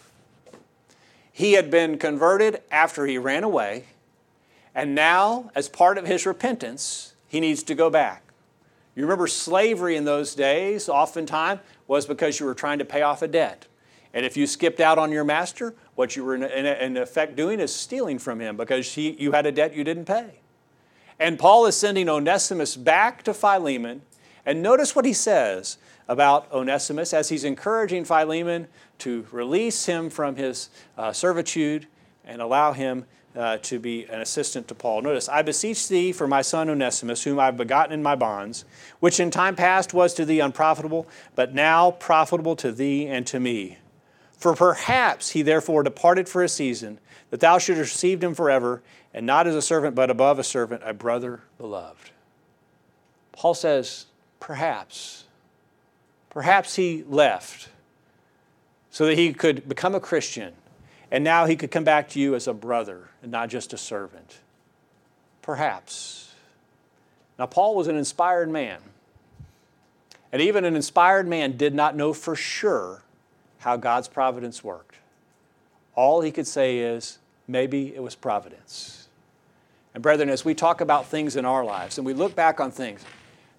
He 1.33 1.55
had 1.55 1.71
been 1.71 1.99
converted 1.99 2.63
after 2.71 3.07
he 3.07 3.19
ran 3.19 3.45
away, 3.45 3.85
and 4.77 4.95
now, 4.95 5.51
as 5.55 5.71
part 5.71 5.97
of 5.97 6.07
his 6.07 6.27
repentance, 6.27 7.15
he 7.27 7.41
needs 7.41 7.63
to 7.63 7.75
go 7.75 7.89
back. 7.89 8.23
You 8.95 9.05
remember 9.05 9.27
slavery 9.27 9.97
in 9.97 10.05
those 10.05 10.35
days, 10.35 10.91
oftentimes, 10.91 11.63
was 11.87 12.05
because 12.05 12.39
you 12.39 12.45
were 12.45 12.55
trying 12.55 12.79
to 12.81 12.85
pay 12.85 13.01
off 13.01 13.23
a 13.23 13.29
debt. 13.29 13.67
And 14.13 14.27
if 14.27 14.37
you 14.37 14.47
skipped 14.47 14.79
out 14.79 14.99
on 14.99 15.11
your 15.11 15.25
master, 15.25 15.75
what 15.95 16.15
you 16.15 16.25
were 16.25 16.35
in, 16.35 16.43
in 16.43 16.99
effect 16.99 17.37
doing 17.37 17.59
is 17.59 17.75
stealing 17.75 18.19
from 18.19 18.39
him 18.39 18.59
because 18.59 18.93
he, 18.93 19.13
you 19.13 19.33
had 19.33 19.47
a 19.47 19.53
debt 19.53 19.75
you 19.75 19.83
didn't 19.83 20.05
pay. 20.05 20.41
And 21.19 21.39
Paul 21.39 21.65
is 21.65 21.75
sending 21.75 22.11
Onesimus 22.11 22.77
back 22.77 23.23
to 23.23 23.33
Philemon. 23.33 24.03
And 24.45 24.63
notice 24.63 24.95
what 24.95 25.07
he 25.07 25.15
says 25.15 25.79
about 26.07 26.53
Onesimus 26.53 27.15
as 27.15 27.31
he's 27.31 27.45
encouraging 27.45 28.05
Philemon 28.05 28.69
to 28.99 29.27
release 29.33 29.87
him 29.87 30.11
from 30.11 30.37
his 30.37 30.69
uh, 30.99 31.15
servitude 31.15 31.87
and 32.27 32.43
allow 32.43 32.75
him 32.75 33.07
uh, 33.37 33.59
to 33.59 33.79
be 33.79 34.05
an 34.05 34.21
assistant 34.21 34.67
to 34.69 34.75
Paul. 34.75 35.03
Notice, 35.03 35.29
I 35.29 35.43
beseech 35.43 35.89
thee 35.89 36.13
for 36.13 36.27
my 36.27 36.43
son 36.43 36.71
Onesimus, 36.71 37.25
whom 37.25 37.39
I 37.39 37.47
have 37.47 37.57
begotten 37.57 37.93
in 37.93 38.03
my 38.03 38.15
bonds, 38.15 38.65
which 38.99 39.21
in 39.21 39.31
time 39.31 39.55
past 39.55 39.93
was 39.93 40.15
to 40.15 40.25
thee 40.25 40.41
unprofitable, 40.41 41.07
but 41.35 41.55
now 41.55 41.91
profitable 41.91 42.57
to 42.57 42.73
thee 42.73 43.07
and 43.07 43.27
to 43.27 43.39
me. 43.39 43.79
For 44.33 44.55
perhaps 44.55 45.31
he 45.31 45.43
therefore 45.43 45.83
departed 45.83 46.29
for 46.29 46.43
a 46.43 46.49
season, 46.49 46.99
that 47.31 47.41
thou 47.41 47.59
shouldst 47.59 47.81
receive 47.81 48.23
him 48.23 48.35
forever, 48.35 48.83
and 49.13 49.27
not 49.27 49.47
as 49.47 49.55
a 49.55 49.63
servant, 49.63 49.95
but 49.95 50.11
above 50.11 50.39
a 50.39 50.45
servant, 50.45 50.83
a 50.85 50.93
brother 50.93 51.41
beloved. 51.59 52.11
Paul 53.33 53.55
says, 53.55 54.07
perhaps. 54.41 55.25
Perhaps 56.31 56.77
he 56.77 57.05
left 57.09 57.69
so 58.91 59.07
that 59.07 59.19
he 59.19 59.33
could 59.33 59.69
become 59.69 59.95
a 59.95 60.01
Christian 60.01 60.55
and 61.11 61.23
now 61.23 61.47
he 61.47 61.57
could 61.57 61.71
come 61.71 61.85
back 61.85 62.09
to 62.11 62.21
you 62.21 62.35
as 62.35 62.47
a 62.47 62.53
brother 62.53 63.09
and 63.23 63.31
not 63.31 63.49
just 63.49 63.73
a 63.73 63.79
servant. 63.79 64.41
Perhaps. 65.43 66.35
Now, 67.39 67.47
Paul 67.47 67.75
was 67.75 67.87
an 67.87 67.97
inspired 67.97 68.51
man. 68.51 68.81
And 70.33 70.43
even 70.43 70.65
an 70.65 70.75
inspired 70.75 71.29
man 71.29 71.57
did 71.57 71.75
not 71.75 71.97
know 71.97 72.13
for 72.13 72.35
sure 72.35 73.03
how 73.59 73.77
God's 73.77 74.09
providence 74.09 74.65
worked. 74.65 74.97
All 75.95 76.21
he 76.21 76.33
could 76.33 76.47
say 76.47 76.79
is, 76.79 77.19
maybe 77.47 77.95
it 77.95 78.03
was 78.03 78.15
providence. 78.15 79.09
And, 79.95 80.03
brethren, 80.03 80.29
as 80.29 80.45
we 80.45 80.55
talk 80.55 80.81
about 80.81 81.07
things 81.07 81.37
in 81.37 81.45
our 81.45 81.65
lives 81.65 81.97
and 81.97 82.07
we 82.07 82.13
look 82.13 82.35
back 82.35 82.61
on 82.61 82.71
things, 82.71 83.03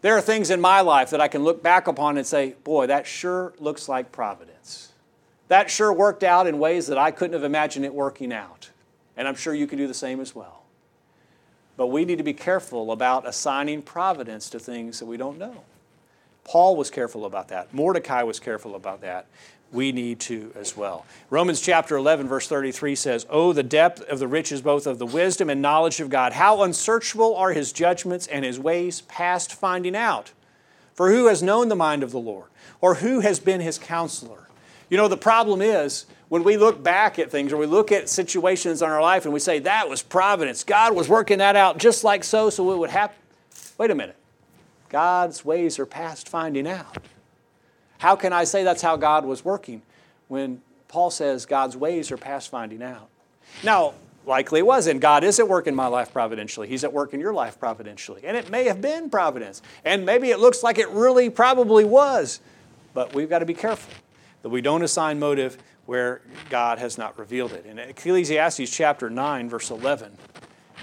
there 0.02 0.16
are 0.16 0.22
things 0.22 0.52
in 0.52 0.62
my 0.62 0.82
life 0.82 1.10
that 1.10 1.22
I 1.22 1.28
can 1.28 1.44
look 1.44 1.64
back 1.64 1.88
upon 1.88 2.18
and 2.18 2.28
say, 2.28 2.56
boy, 2.64 2.88
that 2.88 3.08
sure 3.08 3.54
looks 3.58 3.90
like 3.90 4.12
providence. 4.12 4.87
That 5.48 5.70
sure 5.70 5.94
worked 5.94 6.24
out 6.24 6.48
in 6.48 6.60
ways 6.60 6.88
that 6.88 6.98
I 6.98 7.12
couldn't 7.12 7.34
have 7.34 7.44
imagined 7.44 7.86
it 7.86 7.94
working 7.94 8.34
out. 8.34 8.70
And 9.16 9.28
I'm 9.28 9.36
sure 9.36 9.54
you 9.54 9.68
can 9.68 9.78
do 9.78 9.88
the 9.88 9.94
same 9.94 10.20
as 10.20 10.36
well. 10.36 10.64
But 11.78 11.88
we 11.88 12.06
need 12.06 12.18
to 12.18 12.24
be 12.24 12.34
careful 12.34 12.92
about 12.92 13.28
assigning 13.28 13.82
providence 13.82 14.50
to 14.50 14.60
things 14.60 15.00
that 15.00 15.06
we 15.06 15.16
don't 15.16 15.38
know. 15.38 15.64
Paul 16.44 16.76
was 16.76 16.90
careful 16.90 17.26
about 17.26 17.50
that. 17.50 17.74
Mordecai 17.74 18.24
was 18.24 18.40
careful 18.40 18.76
about 18.76 19.02
that. 19.02 19.28
We 19.72 19.92
need 19.92 20.22
to 20.22 20.54
as 20.56 20.78
well. 20.78 21.06
Romans 21.30 21.60
chapter 21.60 21.98
11, 21.98 22.28
verse 22.28 22.48
33 22.48 22.96
says, 22.96 23.26
Oh, 23.30 23.52
the 23.52 23.64
depth 23.64 24.02
of 24.04 24.20
the 24.20 24.28
riches 24.28 24.62
both 24.62 24.88
of 24.88 24.98
the 24.98 25.06
wisdom 25.06 25.50
and 25.50 25.62
knowledge 25.62 26.00
of 26.00 26.10
God. 26.10 26.34
How 26.34 26.64
unsearchable 26.64 27.36
are 27.36 27.52
his 27.52 27.74
judgments 27.74 28.28
and 28.28 28.46
his 28.46 28.60
ways 28.60 29.02
past 29.02 29.54
finding 29.54 29.96
out. 29.96 30.32
For 30.94 31.12
who 31.12 31.28
has 31.28 31.44
known 31.44 31.68
the 31.68 31.76
mind 31.76 32.02
of 32.02 32.12
the 32.12 32.20
Lord? 32.20 32.48
Or 32.80 32.96
who 32.96 33.20
has 33.20 33.40
been 33.40 33.60
his 33.60 33.78
counselor? 33.78 34.47
You 34.90 34.98
know, 34.98 35.08
the 35.08 35.18
problem 35.18 35.62
is 35.62 36.06
when 36.30 36.44
we 36.44 36.58
look 36.58 36.82
back 36.82 37.20
at 37.20 37.32
things 37.32 37.52
or 37.52 37.58
we 37.58 37.66
look 37.66 37.92
at 37.92 38.10
situations 38.10 38.82
in 38.82 38.90
our 38.90 39.02
life 39.02 39.26
and 39.26 39.34
we 39.34 39.40
say, 39.40 39.60
that 39.60 39.90
was 39.90 40.02
providence. 40.02 40.64
God 40.64 40.96
was 40.96 41.10
working 41.10 41.40
that 41.40 41.56
out 41.56 41.78
just 41.78 42.04
like 42.04 42.24
so, 42.24 42.50
so 42.50 42.72
it 42.74 42.78
would 42.78 42.90
happen. 42.90 43.18
Wait 43.78 43.92
a 43.92 43.96
minute. 43.96 44.16
God's 44.90 45.44
ways 45.44 45.80
are 45.80 45.86
past 45.86 46.30
finding 46.30 46.68
out. 46.68 46.98
How 47.98 48.16
can 48.16 48.32
I 48.32 48.46
say 48.46 48.64
that's 48.64 48.82
how 48.82 48.96
God 48.96 49.26
was 49.26 49.44
working 49.44 49.82
when 50.28 50.62
Paul 50.88 51.12
says 51.12 51.46
God's 51.46 51.76
ways 51.76 52.12
are 52.12 52.18
past 52.18 52.50
finding 52.50 52.82
out? 52.82 53.10
Now, 53.64 53.94
likely 54.26 54.60
it 54.60 54.66
was, 54.66 54.88
and 54.88 55.02
God 55.02 55.24
is 55.24 55.40
at 55.40 55.48
work 55.48 55.68
in 55.68 55.76
my 55.76 55.88
life 55.88 56.14
providentially. 56.14 56.68
He's 56.68 56.84
at 56.84 56.94
work 56.94 57.14
in 57.14 57.20
your 57.20 57.34
life 57.34 57.60
providentially. 57.60 58.22
And 58.24 58.38
it 58.38 58.50
may 58.50 58.66
have 58.66 58.82
been 58.82 59.10
providence, 59.10 59.62
and 59.84 60.06
maybe 60.06 60.30
it 60.30 60.40
looks 60.40 60.64
like 60.64 60.78
it 60.78 60.90
really 60.90 61.30
probably 61.30 61.84
was, 61.84 62.40
but 62.94 63.14
we've 63.14 63.30
got 63.30 63.40
to 63.40 63.46
be 63.46 63.54
careful 63.54 63.92
that 64.42 64.50
we 64.50 64.62
don't 64.62 64.84
assign 64.84 65.20
motive 65.20 65.58
where 65.86 66.22
God 66.50 66.80
has 66.80 66.98
not 66.98 67.18
revealed 67.18 67.54
it. 67.54 67.66
In 67.66 67.80
Ecclesiastes 67.80 68.70
chapter 68.70 69.10
9, 69.10 69.50
verse 69.50 69.72
11, 69.72 70.18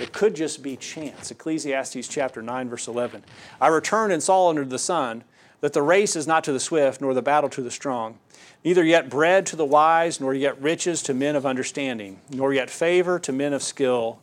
it 0.01 0.13
could 0.13 0.35
just 0.35 0.63
be 0.63 0.77
chance. 0.77 1.31
Ecclesiastes 1.31 2.09
chapter 2.09 2.43
9, 2.43 2.69
verse 2.69 2.89
11. 2.89 3.23
I 3.61 3.69
returned 3.69 4.13
and 4.13 4.23
saw 4.23 4.49
under 4.49 4.65
the 4.65 4.79
sun 4.79 5.25
that 5.61 5.73
the 5.73 5.83
race 5.83 6.17
is 6.17 6.27
not 6.27 6.43
to 6.45 6.53
the 6.53 6.61
swift, 6.61 7.01
nor 7.01 7.15
the 7.15 7.23
battle 7.23 7.51
to 7.51 7.63
the 7.63 7.71
strong, 7.71 8.19
neither 8.65 8.85
yet 8.85 9.09
bread 9.09 9.47
to 9.47 9.57
the 9.57 9.65
wise, 9.65 10.21
nor 10.21 10.35
yet 10.35 10.61
riches 10.61 11.03
to 11.03 11.15
men 11.15 11.37
of 11.37 11.47
understanding, 11.47 12.21
nor 12.31 12.53
yet 12.53 12.71
favor 12.71 13.19
to 13.19 13.33
men 13.33 13.53
of 13.53 13.63
skill, 13.63 14.21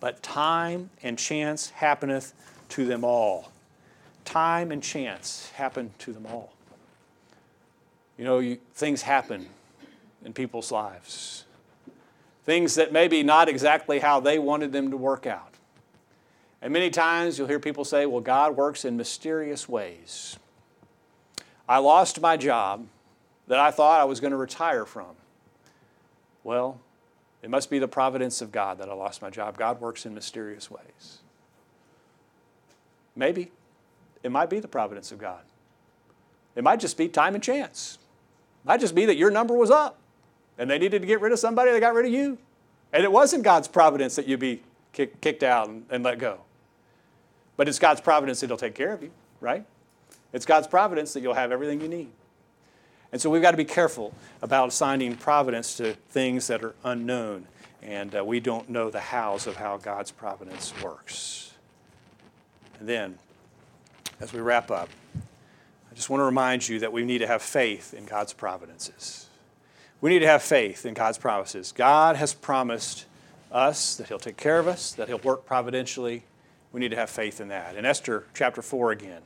but 0.00 0.22
time 0.22 0.90
and 1.02 1.18
chance 1.18 1.70
happeneth 1.70 2.32
to 2.70 2.84
them 2.84 3.04
all. 3.04 3.52
Time 4.24 4.72
and 4.72 4.82
chance 4.82 5.50
happen 5.50 5.92
to 5.98 6.12
them 6.12 6.26
all. 6.26 6.53
You 8.18 8.24
know, 8.24 8.38
you, 8.38 8.58
things 8.74 9.02
happen 9.02 9.48
in 10.24 10.32
people's 10.32 10.70
lives. 10.70 11.44
Things 12.44 12.74
that 12.74 12.92
maybe 12.92 13.22
not 13.22 13.48
exactly 13.48 13.98
how 13.98 14.20
they 14.20 14.38
wanted 14.38 14.72
them 14.72 14.90
to 14.90 14.96
work 14.96 15.26
out. 15.26 15.54
And 16.62 16.72
many 16.72 16.90
times 16.90 17.38
you'll 17.38 17.48
hear 17.48 17.60
people 17.60 17.84
say, 17.84 18.06
well, 18.06 18.20
God 18.20 18.56
works 18.56 18.84
in 18.84 18.96
mysterious 18.96 19.68
ways. 19.68 20.38
I 21.68 21.78
lost 21.78 22.20
my 22.20 22.36
job 22.36 22.86
that 23.48 23.58
I 23.58 23.70
thought 23.70 24.00
I 24.00 24.04
was 24.04 24.20
going 24.20 24.30
to 24.30 24.36
retire 24.36 24.86
from. 24.86 25.16
Well, 26.42 26.80
it 27.42 27.50
must 27.50 27.68
be 27.70 27.78
the 27.78 27.88
providence 27.88 28.40
of 28.40 28.52
God 28.52 28.78
that 28.78 28.88
I 28.88 28.94
lost 28.94 29.20
my 29.20 29.30
job. 29.30 29.58
God 29.58 29.80
works 29.80 30.06
in 30.06 30.14
mysterious 30.14 30.70
ways. 30.70 31.18
Maybe. 33.16 33.50
It 34.22 34.32
might 34.32 34.48
be 34.48 34.60
the 34.60 34.68
providence 34.68 35.12
of 35.12 35.18
God. 35.18 35.42
It 36.56 36.64
might 36.64 36.80
just 36.80 36.96
be 36.96 37.08
time 37.08 37.34
and 37.34 37.42
chance. 37.42 37.98
Might 38.64 38.80
just 38.80 38.94
be 38.94 39.06
that 39.06 39.16
your 39.16 39.30
number 39.30 39.54
was 39.54 39.70
up. 39.70 39.98
and 40.56 40.70
they 40.70 40.78
needed 40.78 41.02
to 41.02 41.06
get 41.06 41.20
rid 41.20 41.32
of 41.32 41.38
somebody, 41.38 41.72
they 41.72 41.80
got 41.80 41.94
rid 41.94 42.06
of 42.06 42.12
you. 42.12 42.38
And 42.92 43.02
it 43.02 43.10
wasn't 43.10 43.42
God's 43.42 43.66
providence 43.66 44.14
that 44.16 44.28
you'd 44.28 44.38
be 44.40 44.62
kick, 44.92 45.20
kicked 45.20 45.42
out 45.42 45.68
and, 45.68 45.84
and 45.90 46.04
let 46.04 46.18
go. 46.18 46.40
But 47.56 47.68
it's 47.68 47.78
God's 47.78 48.00
providence 48.00 48.40
that 48.40 48.46
He'll 48.46 48.56
take 48.56 48.74
care 48.74 48.92
of 48.92 49.02
you, 49.02 49.10
right? 49.40 49.64
It's 50.32 50.46
God's 50.46 50.66
providence 50.66 51.12
that 51.12 51.20
you'll 51.20 51.34
have 51.34 51.52
everything 51.52 51.80
you 51.80 51.88
need. 51.88 52.10
And 53.12 53.20
so 53.20 53.30
we've 53.30 53.42
got 53.42 53.52
to 53.52 53.56
be 53.56 53.64
careful 53.64 54.12
about 54.42 54.68
assigning 54.68 55.16
providence 55.16 55.76
to 55.76 55.94
things 56.10 56.48
that 56.48 56.64
are 56.64 56.74
unknown. 56.82 57.46
And 57.82 58.16
uh, 58.16 58.24
we 58.24 58.40
don't 58.40 58.68
know 58.68 58.90
the 58.90 59.00
hows 59.00 59.46
of 59.46 59.56
how 59.56 59.76
God's 59.76 60.10
providence 60.10 60.72
works. 60.82 61.52
And 62.80 62.88
then, 62.88 63.18
as 64.20 64.32
we 64.32 64.40
wrap 64.40 64.70
up, 64.70 64.88
I 65.94 65.96
just 65.96 66.10
want 66.10 66.22
to 66.22 66.24
remind 66.24 66.68
you 66.68 66.80
that 66.80 66.92
we 66.92 67.04
need 67.04 67.18
to 67.18 67.28
have 67.28 67.40
faith 67.40 67.94
in 67.94 68.04
God's 68.04 68.32
providences. 68.32 69.28
We 70.00 70.10
need 70.10 70.18
to 70.18 70.26
have 70.26 70.42
faith 70.42 70.84
in 70.84 70.92
God's 70.92 71.18
promises. 71.18 71.70
God 71.70 72.16
has 72.16 72.34
promised 72.34 73.04
us 73.52 73.94
that 73.94 74.08
He'll 74.08 74.18
take 74.18 74.36
care 74.36 74.58
of 74.58 74.66
us, 74.66 74.90
that 74.94 75.06
He'll 75.06 75.18
work 75.18 75.46
providentially. 75.46 76.24
We 76.72 76.80
need 76.80 76.90
to 76.90 76.96
have 76.96 77.10
faith 77.10 77.40
in 77.40 77.46
that. 77.46 77.76
In 77.76 77.84
Esther 77.84 78.24
chapter 78.34 78.60
4 78.60 78.90
again, 78.90 79.22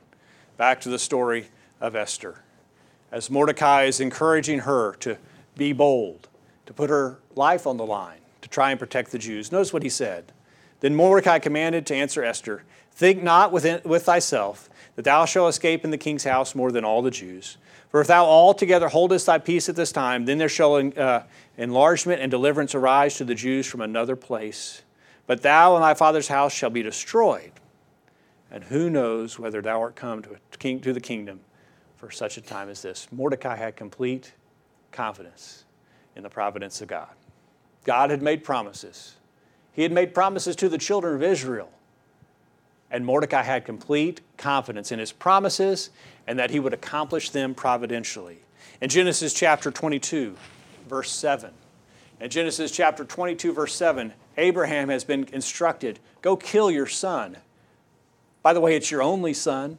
back 0.57 0.79
to 0.81 0.89
the 0.89 0.99
story 0.99 1.47
of 1.81 1.95
Esther. 1.95 2.43
As 3.11 3.31
Mordecai 3.31 3.85
is 3.85 3.99
encouraging 3.99 4.59
her 4.59 4.93
to 4.97 5.17
be 5.57 5.73
bold, 5.73 6.27
to 6.67 6.73
put 6.73 6.91
her 6.91 7.17
life 7.33 7.65
on 7.65 7.77
the 7.77 7.85
line, 7.85 8.19
to 8.41 8.47
try 8.47 8.69
and 8.69 8.79
protect 8.79 9.11
the 9.11 9.17
Jews, 9.17 9.51
notice 9.51 9.73
what 9.73 9.81
he 9.81 9.89
said. 9.89 10.33
Then 10.81 10.95
Mordecai 10.95 11.39
commanded 11.39 11.87
to 11.87 11.95
answer 11.95 12.23
Esther 12.23 12.61
Think 12.99 13.23
not 13.23 13.53
within, 13.53 13.79
with 13.85 14.03
thyself 14.03 14.69
that 14.99 15.05
thou 15.05 15.23
shalt 15.23 15.47
escape 15.47 15.85
in 15.85 15.91
the 15.91 15.97
king's 15.97 16.25
house 16.25 16.53
more 16.53 16.73
than 16.73 16.83
all 16.83 17.01
the 17.01 17.09
Jews. 17.09 17.55
For 17.87 18.01
if 18.01 18.07
thou 18.07 18.25
altogether 18.25 18.89
holdest 18.89 19.27
thy 19.27 19.37
peace 19.37 19.69
at 19.69 19.77
this 19.77 19.93
time, 19.93 20.25
then 20.25 20.37
there 20.37 20.49
shall 20.49 20.75
uh, 20.75 21.23
enlargement 21.57 22.21
and 22.21 22.29
deliverance 22.29 22.75
arise 22.75 23.15
to 23.15 23.23
the 23.23 23.33
Jews 23.33 23.65
from 23.65 23.79
another 23.79 24.17
place. 24.17 24.81
But 25.25 25.41
thou 25.41 25.75
and 25.75 25.85
thy 25.85 25.93
father's 25.93 26.27
house 26.27 26.51
shall 26.51 26.69
be 26.69 26.83
destroyed. 26.83 27.53
And 28.51 28.61
who 28.65 28.89
knows 28.89 29.39
whether 29.39 29.61
thou 29.61 29.79
art 29.79 29.95
come 29.95 30.21
to, 30.23 30.35
king, 30.57 30.81
to 30.81 30.91
the 30.91 30.99
kingdom 30.99 31.39
for 31.95 32.11
such 32.11 32.35
a 32.35 32.41
time 32.41 32.67
as 32.67 32.81
this? 32.81 33.07
Mordecai 33.09 33.55
had 33.55 33.77
complete 33.77 34.33
confidence 34.91 35.63
in 36.17 36.23
the 36.23 36.29
providence 36.29 36.81
of 36.81 36.89
God. 36.89 37.13
God 37.85 38.09
had 38.09 38.21
made 38.21 38.43
promises. 38.43 39.15
He 39.71 39.83
had 39.83 39.93
made 39.93 40.13
promises 40.13 40.57
to 40.57 40.67
the 40.67 40.77
children 40.77 41.15
of 41.15 41.23
Israel 41.23 41.71
and 42.91 43.05
Mordecai 43.05 43.43
had 43.43 43.65
complete 43.65 44.21
confidence 44.37 44.91
in 44.91 44.99
his 44.99 45.11
promises 45.11 45.89
and 46.27 46.39
that 46.39 46.51
he 46.51 46.59
would 46.59 46.73
accomplish 46.73 47.29
them 47.29 47.53
providentially. 47.53 48.39
In 48.81 48.89
Genesis 48.89 49.33
chapter 49.33 49.71
22, 49.71 50.35
verse 50.87 51.11
7, 51.11 51.51
in 52.19 52.29
Genesis 52.29 52.71
chapter 52.71 53.05
22, 53.05 53.53
verse 53.53 53.73
7, 53.73 54.13
Abraham 54.37 54.89
has 54.89 55.03
been 55.03 55.27
instructed 55.31 55.99
go 56.21 56.35
kill 56.35 56.69
your 56.69 56.87
son. 56.87 57.37
By 58.41 58.53
the 58.53 58.59
way, 58.59 58.75
it's 58.75 58.91
your 58.91 59.01
only 59.01 59.33
son. 59.33 59.77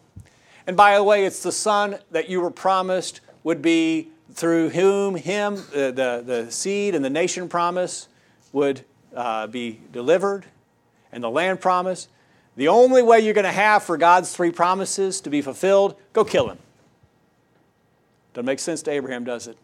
And 0.66 0.77
by 0.77 0.96
the 0.96 1.05
way, 1.05 1.25
it's 1.25 1.42
the 1.42 1.53
son 1.53 1.99
that 2.11 2.29
you 2.29 2.40
were 2.40 2.51
promised 2.51 3.20
would 3.42 3.61
be 3.61 4.09
through 4.33 4.70
whom 4.70 5.16
him, 5.16 5.57
the, 5.73 5.92
the, 5.92 6.23
the 6.25 6.51
seed 6.51 6.94
and 6.94 7.05
the 7.05 7.11
nation 7.11 7.49
promise 7.49 8.09
would 8.53 8.85
uh, 9.14 9.46
be 9.46 9.81
delivered, 9.92 10.46
and 11.12 11.23
the 11.23 11.31
land 11.31 11.61
promise. 11.61 12.09
The 12.57 12.69
only 12.69 13.03
way 13.03 13.21
you're 13.21 13.35
going 13.35 13.45
to 13.45 13.53
have 13.53 13.83
for 13.83 13.97
God's 13.97 14.35
three 14.35 14.51
promises 14.51 15.21
to 15.23 15.31
be 15.31 15.41
fulfilled, 15.41 15.95
go 16.13 16.25
kill 16.25 16.49
him. 16.49 16.59
Doesn't 18.35 18.47
make 18.47 18.59
sense 18.59 18.83
to 18.83 18.91
Abraham, 18.91 19.25
does 19.25 19.47
it? 19.47 19.57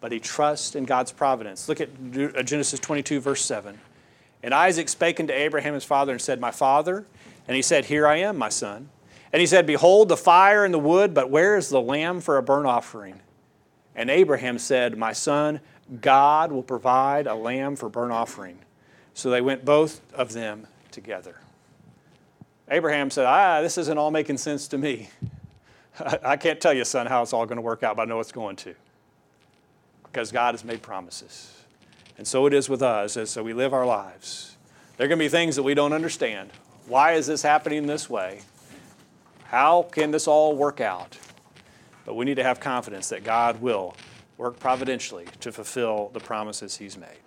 But 0.00 0.12
he 0.12 0.20
trusts 0.20 0.74
in 0.74 0.84
God's 0.84 1.12
providence. 1.12 1.68
Look 1.68 1.80
at 1.80 1.88
uh, 2.16 2.42
Genesis 2.42 2.80
22, 2.80 3.20
verse 3.20 3.44
7. 3.44 3.78
And 4.42 4.54
Isaac 4.54 4.88
spake 4.88 5.20
unto 5.20 5.32
Abraham 5.32 5.74
his 5.74 5.84
father 5.84 6.12
and 6.12 6.20
said, 6.20 6.40
My 6.40 6.50
father. 6.50 7.04
And 7.46 7.54
he 7.54 7.62
said, 7.62 7.86
Here 7.86 8.06
I 8.06 8.16
am, 8.16 8.38
my 8.38 8.48
son. 8.48 8.88
And 9.32 9.40
he 9.40 9.46
said, 9.46 9.66
Behold 9.66 10.08
the 10.08 10.16
fire 10.16 10.64
and 10.64 10.72
the 10.72 10.78
wood, 10.78 11.14
but 11.14 11.30
where 11.30 11.56
is 11.56 11.68
the 11.68 11.80
lamb 11.80 12.20
for 12.20 12.36
a 12.38 12.42
burnt 12.42 12.66
offering? 12.66 13.20
And 13.94 14.08
Abraham 14.08 14.58
said, 14.58 14.96
My 14.96 15.12
son, 15.12 15.60
God 16.00 16.52
will 16.52 16.62
provide 16.62 17.26
a 17.26 17.34
lamb 17.34 17.76
for 17.76 17.88
burnt 17.88 18.12
offering. 18.12 18.58
So 19.14 19.30
they 19.30 19.40
went 19.40 19.64
both 19.64 20.00
of 20.14 20.32
them 20.32 20.66
together. 20.90 21.36
Abraham 22.70 23.10
said, 23.10 23.26
Ah, 23.26 23.60
this 23.60 23.76
isn't 23.78 23.98
all 23.98 24.10
making 24.10 24.38
sense 24.38 24.68
to 24.68 24.78
me. 24.78 25.08
I 26.22 26.36
can't 26.36 26.60
tell 26.60 26.72
you, 26.72 26.84
son, 26.84 27.06
how 27.06 27.22
it's 27.22 27.32
all 27.32 27.44
going 27.46 27.56
to 27.56 27.62
work 27.62 27.82
out, 27.82 27.96
but 27.96 28.02
I 28.02 28.04
know 28.06 28.20
it's 28.20 28.32
going 28.32 28.56
to. 28.56 28.74
Because 30.04 30.32
God 30.32 30.54
has 30.54 30.64
made 30.64 30.80
promises. 30.80 31.56
And 32.16 32.26
so 32.26 32.46
it 32.46 32.54
is 32.54 32.68
with 32.68 32.82
us 32.82 33.16
as 33.16 33.30
so 33.30 33.42
we 33.42 33.52
live 33.52 33.72
our 33.72 33.86
lives. 33.86 34.56
There 34.96 35.06
are 35.06 35.08
going 35.08 35.18
to 35.18 35.24
be 35.24 35.28
things 35.28 35.56
that 35.56 35.62
we 35.62 35.74
don't 35.74 35.92
understand. 35.92 36.50
Why 36.86 37.12
is 37.12 37.26
this 37.26 37.42
happening 37.42 37.86
this 37.86 38.10
way? 38.10 38.42
How 39.44 39.82
can 39.82 40.10
this 40.10 40.28
all 40.28 40.54
work 40.54 40.80
out? 40.80 41.18
But 42.04 42.14
we 42.14 42.24
need 42.24 42.36
to 42.36 42.42
have 42.42 42.60
confidence 42.60 43.08
that 43.08 43.24
God 43.24 43.60
will 43.60 43.96
work 44.36 44.58
providentially 44.58 45.26
to 45.40 45.52
fulfill 45.52 46.10
the 46.12 46.20
promises 46.20 46.76
He's 46.76 46.96
made. 46.96 47.18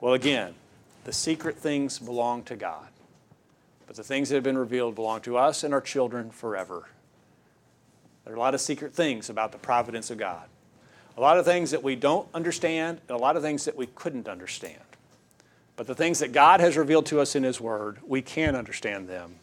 Well, 0.00 0.14
again, 0.14 0.54
the 1.04 1.12
secret 1.12 1.56
things 1.56 1.98
belong 1.98 2.42
to 2.44 2.56
God. 2.56 2.88
But 3.88 3.96
the 3.96 4.04
things 4.04 4.28
that 4.28 4.34
have 4.34 4.44
been 4.44 4.58
revealed 4.58 4.94
belong 4.94 5.22
to 5.22 5.38
us 5.38 5.64
and 5.64 5.72
our 5.72 5.80
children 5.80 6.30
forever. 6.30 6.88
There 8.24 8.34
are 8.34 8.36
a 8.36 8.38
lot 8.40 8.54
of 8.54 8.60
secret 8.60 8.94
things 8.94 9.30
about 9.30 9.50
the 9.50 9.58
providence 9.58 10.10
of 10.10 10.18
God. 10.18 10.44
A 11.16 11.20
lot 11.22 11.38
of 11.38 11.46
things 11.46 11.70
that 11.70 11.82
we 11.82 11.96
don't 11.96 12.28
understand, 12.34 13.00
and 13.08 13.16
a 13.16 13.20
lot 13.20 13.34
of 13.34 13.42
things 13.42 13.64
that 13.64 13.76
we 13.76 13.86
couldn't 13.86 14.28
understand. 14.28 14.78
But 15.74 15.86
the 15.86 15.94
things 15.94 16.18
that 16.18 16.32
God 16.32 16.60
has 16.60 16.76
revealed 16.76 17.06
to 17.06 17.20
us 17.20 17.34
in 17.34 17.42
His 17.42 17.62
Word, 17.62 17.98
we 18.06 18.20
can 18.20 18.54
understand 18.54 19.08
them. 19.08 19.36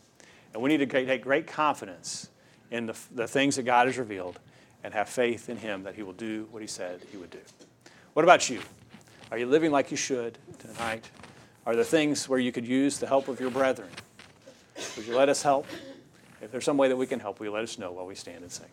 And 0.54 0.62
we 0.62 0.70
need 0.70 0.78
to 0.78 1.06
take 1.06 1.24
great 1.24 1.48
confidence 1.48 2.30
in 2.70 2.86
the, 2.86 2.96
the 3.14 3.28
things 3.28 3.56
that 3.56 3.64
God 3.64 3.88
has 3.88 3.98
revealed 3.98 4.40
and 4.84 4.94
have 4.94 5.10
faith 5.10 5.50
in 5.50 5.58
Him 5.58 5.82
that 5.84 5.96
He 5.96 6.04
will 6.04 6.14
do 6.14 6.48
what 6.52 6.62
He 6.62 6.68
said 6.68 7.02
He 7.12 7.18
would 7.18 7.32
do. 7.32 7.40
What 8.14 8.22
about 8.22 8.48
you? 8.48 8.62
Are 9.32 9.40
you 9.40 9.48
living 9.48 9.72
like 9.72 9.90
you 9.90 9.98
should 9.98 10.38
tonight? 10.60 11.10
Are 11.66 11.76
there 11.76 11.84
things 11.84 12.30
where 12.30 12.38
you 12.38 12.52
could 12.52 12.68
use 12.68 13.00
the 13.00 13.08
help 13.08 13.28
of 13.28 13.40
your 13.40 13.50
brethren? 13.50 13.90
Would 14.98 15.08
you 15.08 15.16
let 15.16 15.30
us 15.30 15.42
help? 15.42 15.66
If 16.42 16.52
there's 16.52 16.66
some 16.66 16.78
way 16.78 16.90
that 16.90 16.96
we 16.96 17.08
can 17.08 17.20
help, 17.20 17.40
will 17.40 17.48
you 17.48 17.54
let 17.54 17.64
us 17.64 17.78
know 17.78 17.92
while 17.92 18.06
we 18.06 18.16
stand 18.16 18.44
and 18.44 18.52
sing? 18.52 18.68